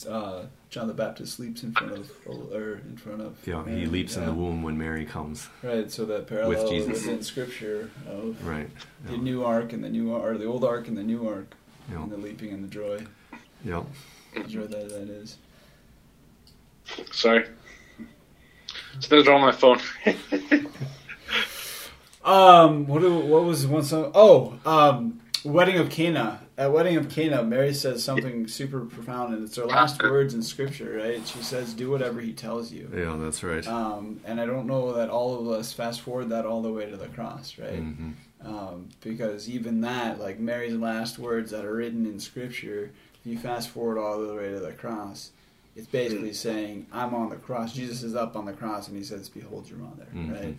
uh, 0.09 0.47
John 0.71 0.89
the 0.89 0.95
Baptist 0.95 1.35
sleeps 1.35 1.63
in 1.63 1.73
front 1.73 1.93
of, 1.93 2.11
or 2.27 2.75
in 2.79 2.97
front 2.97 3.23
of. 3.23 3.37
Yeah, 3.47 3.63
Mary. 3.63 3.81
he 3.81 3.87
leaps 3.87 4.15
yeah. 4.15 4.23
in 4.23 4.27
the 4.27 4.35
womb 4.35 4.63
when 4.63 4.77
Mary 4.77 5.05
comes. 5.05 5.49
Right. 5.63 5.91
So 5.91 6.05
that 6.07 6.27
parallel 6.27 6.49
with 6.49 6.69
Jesus. 6.69 7.05
within 7.05 7.23
Scripture 7.23 7.91
of 8.09 8.45
right 8.47 8.69
the 9.07 9.13
yeah. 9.13 9.23
new 9.23 9.45
ark 9.45 9.73
and 9.73 9.83
the 9.83 9.89
new 9.89 10.13
or 10.13 10.37
the 10.37 10.47
old 10.47 10.65
ark 10.65 10.89
and 10.89 10.97
the 10.97 11.03
new 11.03 11.29
ark, 11.29 11.55
yeah. 11.91 12.03
and 12.03 12.11
the 12.11 12.17
leaping 12.17 12.53
and 12.53 12.63
the 12.65 12.69
joy. 12.69 13.07
Yeah. 13.65 13.85
Joy 14.49 14.67
that 14.67 14.89
that 14.91 15.09
is. 15.09 15.39
Sorry. 17.13 17.47
those 19.09 19.27
are 19.27 19.33
on 19.33 19.41
my 19.41 19.53
phone. 19.53 19.81
um, 22.25 22.87
what 22.87 23.03
what 23.03 23.45
was 23.45 23.67
one 23.67 23.85
song? 23.85 24.13
Oh, 24.15 24.59
um, 24.65 25.21
Wedding 25.45 25.79
of 25.79 25.91
Cana. 25.91 26.41
At 26.59 26.73
Wedding 26.73 26.97
of 26.97 27.11
Cana, 27.11 27.43
Mary 27.43 27.75
says 27.75 28.03
something 28.03 28.49
super 28.49 28.81
profound, 28.81 29.35
and 29.35 29.45
it's 29.45 29.57
her 29.57 29.67
last 29.67 30.03
words 30.03 30.33
in 30.33 30.43
Scripture, 30.43 30.97
right? 30.97 31.27
She 31.27 31.43
says, 31.43 31.75
"Do 31.75 31.91
whatever 31.91 32.21
He 32.21 32.33
tells 32.33 32.73
you." 32.73 32.91
Yeah, 32.95 33.17
that's 33.19 33.43
right. 33.43 33.67
Um, 33.67 34.21
and 34.25 34.41
I 34.41 34.47
don't 34.47 34.67
know 34.67 34.95
that 34.95 35.11
all 35.11 35.39
of 35.39 35.49
us 35.49 35.75
fast 35.75 36.01
forward 36.01 36.31
that 36.31 36.47
all 36.47 36.63
the 36.63 36.73
way 36.73 36.91
to 36.91 36.97
the 36.97 37.09
cross, 37.09 37.59
right? 37.59 37.83
Mm-hmm. 37.83 38.11
Um, 38.43 38.89
because 39.03 39.49
even 39.51 39.83
that, 39.83 40.19
like 40.19 40.39
Mary's 40.39 40.75
last 40.75 41.19
words 41.19 41.51
that 41.51 41.65
are 41.65 41.75
written 41.75 42.07
in 42.07 42.19
Scripture, 42.19 42.93
if 43.21 43.27
you 43.27 43.39
fast 43.39 43.69
forward 43.69 43.99
all 43.99 44.19
the 44.19 44.35
way 44.35 44.51
to 44.51 44.61
the 44.61 44.73
cross, 44.73 45.33
it's 45.77 45.87
basically 45.87 46.33
saying, 46.33 46.87
"I'm 46.91 47.15
on 47.15 47.29
the 47.29 47.37
cross." 47.37 47.75
Jesus 47.75 48.03
is 48.03 48.15
up 48.15 48.35
on 48.35 48.47
the 48.47 48.53
cross, 48.53 48.89
and 48.89 48.97
he 48.97 49.05
says, 49.05 49.29
"Behold 49.29 49.69
your 49.69 49.79
mother," 49.79 50.07
mm-hmm. 50.07 50.33
right? 50.33 50.57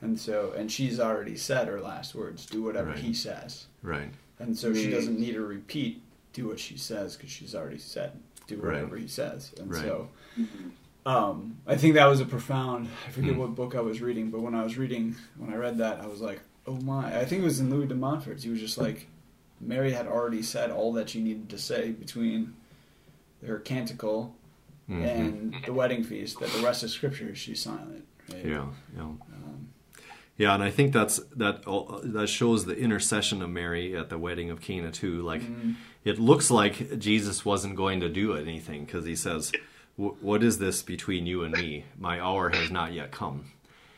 And 0.00 0.18
so, 0.18 0.52
and 0.56 0.70
she's 0.70 1.00
already 1.00 1.36
said 1.36 1.66
her 1.66 1.80
last 1.80 2.14
words. 2.14 2.46
Do 2.46 2.62
whatever 2.62 2.90
right. 2.90 2.98
he 2.98 3.14
says. 3.14 3.66
Right. 3.82 4.10
And 4.38 4.56
so 4.56 4.72
she 4.72 4.90
doesn't 4.90 5.18
need 5.18 5.32
to 5.32 5.40
repeat. 5.40 6.02
Do 6.32 6.46
what 6.48 6.60
she 6.60 6.76
says 6.76 7.16
because 7.16 7.30
she's 7.30 7.54
already 7.54 7.78
said. 7.78 8.12
Do 8.46 8.58
whatever 8.58 8.94
right. 8.94 9.02
he 9.02 9.08
says. 9.08 9.52
And 9.58 9.70
right. 9.72 9.82
so, 9.82 10.08
um, 11.04 11.58
I 11.66 11.76
think 11.76 11.94
that 11.94 12.06
was 12.06 12.20
a 12.20 12.26
profound. 12.26 12.88
I 13.06 13.10
forget 13.10 13.34
mm. 13.34 13.38
what 13.38 13.54
book 13.56 13.74
I 13.74 13.80
was 13.80 14.00
reading, 14.00 14.30
but 14.30 14.40
when 14.40 14.54
I 14.54 14.62
was 14.62 14.78
reading, 14.78 15.16
when 15.36 15.52
I 15.52 15.56
read 15.56 15.78
that, 15.78 16.00
I 16.00 16.06
was 16.06 16.20
like, 16.20 16.40
"Oh 16.66 16.76
my!" 16.76 17.18
I 17.18 17.24
think 17.24 17.42
it 17.42 17.44
was 17.44 17.58
in 17.58 17.70
Louis 17.70 17.86
de 17.86 17.94
Montfort. 17.94 18.42
He 18.42 18.50
was 18.50 18.60
just 18.60 18.78
like, 18.78 19.08
Mary 19.60 19.92
had 19.92 20.06
already 20.06 20.42
said 20.42 20.70
all 20.70 20.92
that 20.92 21.10
she 21.10 21.20
needed 21.20 21.48
to 21.48 21.58
say 21.58 21.90
between 21.90 22.54
her 23.44 23.58
canticle 23.58 24.34
mm-hmm. 24.88 25.04
and 25.04 25.54
the 25.64 25.72
wedding 25.72 26.02
feast 26.02 26.40
that 26.40 26.50
the 26.50 26.62
rest 26.62 26.82
of 26.82 26.90
scripture 26.90 27.34
she's 27.34 27.62
silent 27.62 28.04
right? 28.32 28.44
yeah 28.44 28.66
yeah 28.96 29.02
um, 29.02 29.68
yeah 30.36 30.54
and 30.54 30.62
i 30.62 30.70
think 30.70 30.92
that's 30.92 31.18
that 31.36 31.62
that 32.02 32.28
shows 32.28 32.64
the 32.64 32.76
intercession 32.76 33.42
of 33.42 33.50
mary 33.50 33.96
at 33.96 34.08
the 34.08 34.18
wedding 34.18 34.50
of 34.50 34.60
cana 34.60 34.90
too 34.90 35.22
like 35.22 35.42
mm-hmm. 35.42 35.72
it 36.04 36.18
looks 36.18 36.50
like 36.50 36.98
jesus 36.98 37.44
wasn't 37.44 37.74
going 37.74 38.00
to 38.00 38.08
do 38.08 38.34
anything 38.34 38.84
because 38.84 39.04
he 39.04 39.16
says 39.16 39.52
what 39.96 40.44
is 40.44 40.58
this 40.58 40.82
between 40.82 41.26
you 41.26 41.42
and 41.42 41.54
me 41.54 41.84
my 41.98 42.20
hour 42.20 42.50
has 42.50 42.70
not 42.70 42.92
yet 42.92 43.10
come 43.10 43.50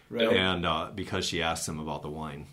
right. 0.09 0.33
and 0.33 0.65
uh, 0.65 0.91
because 0.95 1.27
she 1.27 1.43
asks 1.43 1.69
him 1.69 1.79
about 1.79 2.01
the 2.03 2.09
wine 2.09 2.47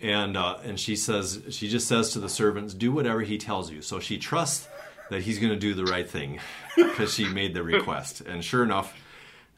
and 0.00 0.36
uh, 0.36 0.58
and 0.64 0.78
she 0.78 0.96
says 0.96 1.42
she 1.50 1.68
just 1.68 1.86
says 1.86 2.10
to 2.10 2.18
the 2.18 2.28
servants 2.28 2.74
do 2.74 2.92
whatever 2.92 3.20
he 3.20 3.38
tells 3.38 3.70
you 3.70 3.80
so 3.80 4.00
she 4.00 4.18
trusts 4.18 4.68
that 5.10 5.22
he's 5.22 5.38
going 5.38 5.52
to 5.52 5.58
do 5.58 5.74
the 5.74 5.84
right 5.84 6.08
thing 6.08 6.40
because 6.76 7.14
she 7.14 7.28
made 7.28 7.54
the 7.54 7.62
request. 7.62 8.20
And 8.20 8.44
sure 8.44 8.62
enough, 8.62 8.94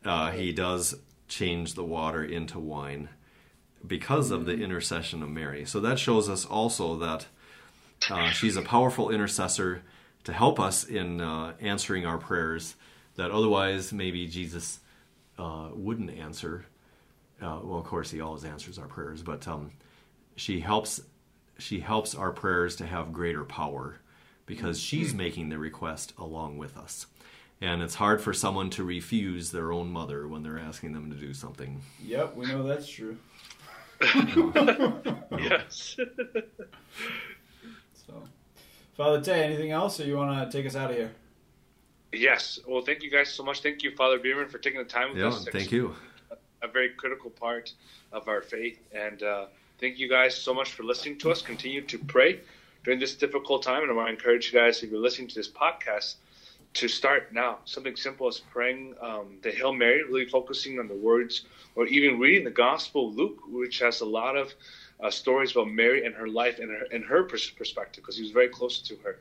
uh, 0.04 0.30
he 0.30 0.52
does 0.52 0.96
change 1.28 1.74
the 1.74 1.84
water 1.84 2.24
into 2.24 2.58
wine 2.58 3.08
because 3.86 4.30
of 4.30 4.46
the 4.46 4.52
intercession 4.52 5.22
of 5.22 5.28
Mary. 5.28 5.64
So 5.64 5.80
that 5.80 5.98
shows 5.98 6.28
us 6.28 6.44
also 6.44 6.96
that 6.96 7.26
uh, 8.10 8.30
she's 8.30 8.56
a 8.56 8.62
powerful 8.62 9.10
intercessor 9.10 9.82
to 10.24 10.32
help 10.32 10.58
us 10.58 10.84
in 10.84 11.20
uh, 11.20 11.52
answering 11.60 12.06
our 12.06 12.18
prayers 12.18 12.74
that 13.16 13.30
otherwise 13.30 13.92
maybe 13.92 14.26
Jesus 14.26 14.80
uh, 15.38 15.68
wouldn't 15.72 16.10
answer. 16.10 16.66
Uh, 17.40 17.60
well, 17.62 17.78
of 17.78 17.84
course, 17.84 18.10
he 18.10 18.20
always 18.20 18.44
answers 18.44 18.78
our 18.78 18.86
prayers, 18.86 19.22
but 19.22 19.46
um, 19.46 19.72
she 20.36 20.60
helps. 20.60 21.00
She 21.56 21.78
helps 21.78 22.16
our 22.16 22.32
prayers 22.32 22.74
to 22.76 22.86
have 22.86 23.12
greater 23.12 23.44
power 23.44 24.00
because 24.46 24.80
she's 24.80 25.14
making 25.14 25.48
the 25.48 25.58
request 25.58 26.12
along 26.18 26.58
with 26.58 26.76
us. 26.76 27.06
And 27.60 27.82
it's 27.82 27.94
hard 27.94 28.20
for 28.20 28.32
someone 28.32 28.70
to 28.70 28.84
refuse 28.84 29.50
their 29.50 29.72
own 29.72 29.90
mother 29.90 30.28
when 30.28 30.42
they're 30.42 30.58
asking 30.58 30.92
them 30.92 31.10
to 31.10 31.16
do 31.16 31.32
something. 31.32 31.80
Yep, 32.02 32.36
we 32.36 32.46
know 32.46 32.62
that's 32.62 32.88
true. 32.88 33.16
yes. 35.38 35.96
so, 38.06 38.22
Father 38.96 39.20
Tay, 39.20 39.44
anything 39.44 39.70
else, 39.70 40.00
or 40.00 40.04
you 40.04 40.16
want 40.16 40.50
to 40.50 40.56
take 40.56 40.66
us 40.66 40.76
out 40.76 40.90
of 40.90 40.96
here? 40.96 41.12
Yes. 42.12 42.58
Well, 42.66 42.82
thank 42.82 43.02
you 43.02 43.10
guys 43.10 43.32
so 43.32 43.42
much. 43.42 43.62
Thank 43.62 43.82
you, 43.82 43.94
Father 43.96 44.18
Bierman, 44.18 44.48
for 44.48 44.58
taking 44.58 44.78
the 44.78 44.84
time 44.84 45.10
with 45.10 45.18
yeah, 45.18 45.28
us. 45.28 45.48
Thank 45.50 45.72
you. 45.72 45.94
A 46.62 46.68
very 46.68 46.90
critical 46.90 47.30
part 47.30 47.72
of 48.12 48.28
our 48.28 48.42
faith. 48.42 48.78
And 48.92 49.22
uh, 49.22 49.46
thank 49.80 49.98
you 49.98 50.08
guys 50.08 50.34
so 50.34 50.54
much 50.54 50.72
for 50.72 50.82
listening 50.82 51.18
to 51.18 51.30
us. 51.30 51.42
Continue 51.42 51.82
to 51.82 51.98
pray 51.98 52.40
during 52.84 53.00
this 53.00 53.14
difficult 53.14 53.62
time. 53.62 53.82
And 53.82 53.90
I 53.90 53.94
want 53.94 54.08
to 54.08 54.12
encourage 54.12 54.52
you 54.52 54.58
guys, 54.58 54.82
if 54.82 54.90
you're 54.90 55.00
listening 55.00 55.28
to 55.28 55.34
this 55.34 55.48
podcast, 55.48 56.16
to 56.74 56.88
start 56.88 57.32
now. 57.32 57.58
Something 57.64 57.96
simple 57.96 58.28
as 58.28 58.40
praying 58.40 58.94
um, 59.00 59.38
the 59.42 59.50
Hail 59.50 59.72
Mary, 59.72 60.02
really 60.04 60.26
focusing 60.26 60.78
on 60.78 60.88
the 60.88 60.94
words, 60.94 61.42
or 61.76 61.86
even 61.86 62.18
reading 62.18 62.44
the 62.44 62.50
Gospel 62.50 63.08
of 63.08 63.14
Luke, 63.14 63.38
which 63.48 63.78
has 63.78 64.00
a 64.00 64.04
lot 64.04 64.36
of 64.36 64.52
uh, 65.00 65.10
stories 65.10 65.52
about 65.52 65.68
Mary 65.68 66.04
and 66.04 66.14
her 66.14 66.28
life 66.28 66.58
and 66.58 66.70
her, 66.70 66.86
and 66.92 67.04
her 67.04 67.24
perspective, 67.24 68.02
because 68.02 68.16
he 68.16 68.22
was 68.22 68.32
very 68.32 68.48
close 68.48 68.80
to 68.80 68.96
her. 68.96 69.18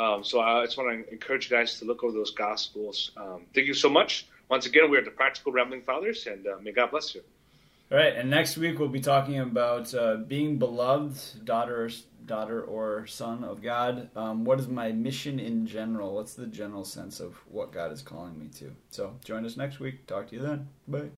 Um, 0.00 0.24
so 0.24 0.40
I 0.40 0.64
just 0.64 0.78
want 0.78 1.06
to 1.06 1.12
encourage 1.12 1.50
you 1.50 1.56
guys 1.56 1.78
to 1.78 1.84
look 1.84 2.02
over 2.02 2.12
those 2.12 2.30
Gospels. 2.30 3.10
Um, 3.16 3.42
thank 3.54 3.66
you 3.66 3.74
so 3.74 3.88
much. 3.88 4.26
once 4.48 4.66
again, 4.66 4.90
we're 4.90 5.04
the 5.04 5.10
Practical 5.10 5.52
Rambling 5.52 5.82
Fathers, 5.82 6.26
and 6.26 6.46
uh, 6.46 6.56
may 6.62 6.72
God 6.72 6.90
bless 6.90 7.14
you. 7.14 7.22
All 7.92 7.98
right, 7.98 8.16
and 8.16 8.30
next 8.30 8.56
week 8.56 8.78
we'll 8.78 8.88
be 8.88 9.02
talking 9.02 9.38
about 9.38 9.94
uh, 9.94 10.16
being 10.16 10.58
beloved, 10.58 11.44
daughter, 11.44 11.90
daughter 12.24 12.62
or 12.62 13.06
son 13.06 13.44
of 13.44 13.60
God. 13.60 14.08
Um, 14.16 14.46
what 14.46 14.58
is 14.58 14.66
my 14.66 14.92
mission 14.92 15.38
in 15.38 15.66
general? 15.66 16.14
What's 16.14 16.32
the 16.32 16.46
general 16.46 16.86
sense 16.86 17.20
of 17.20 17.34
what 17.50 17.70
God 17.70 17.92
is 17.92 18.00
calling 18.00 18.38
me 18.38 18.48
to? 18.60 18.74
So 18.88 19.18
join 19.22 19.44
us 19.44 19.58
next 19.58 19.78
week. 19.78 20.06
Talk 20.06 20.28
to 20.28 20.36
you 20.36 20.40
then. 20.40 20.68
Bye. 20.88 21.10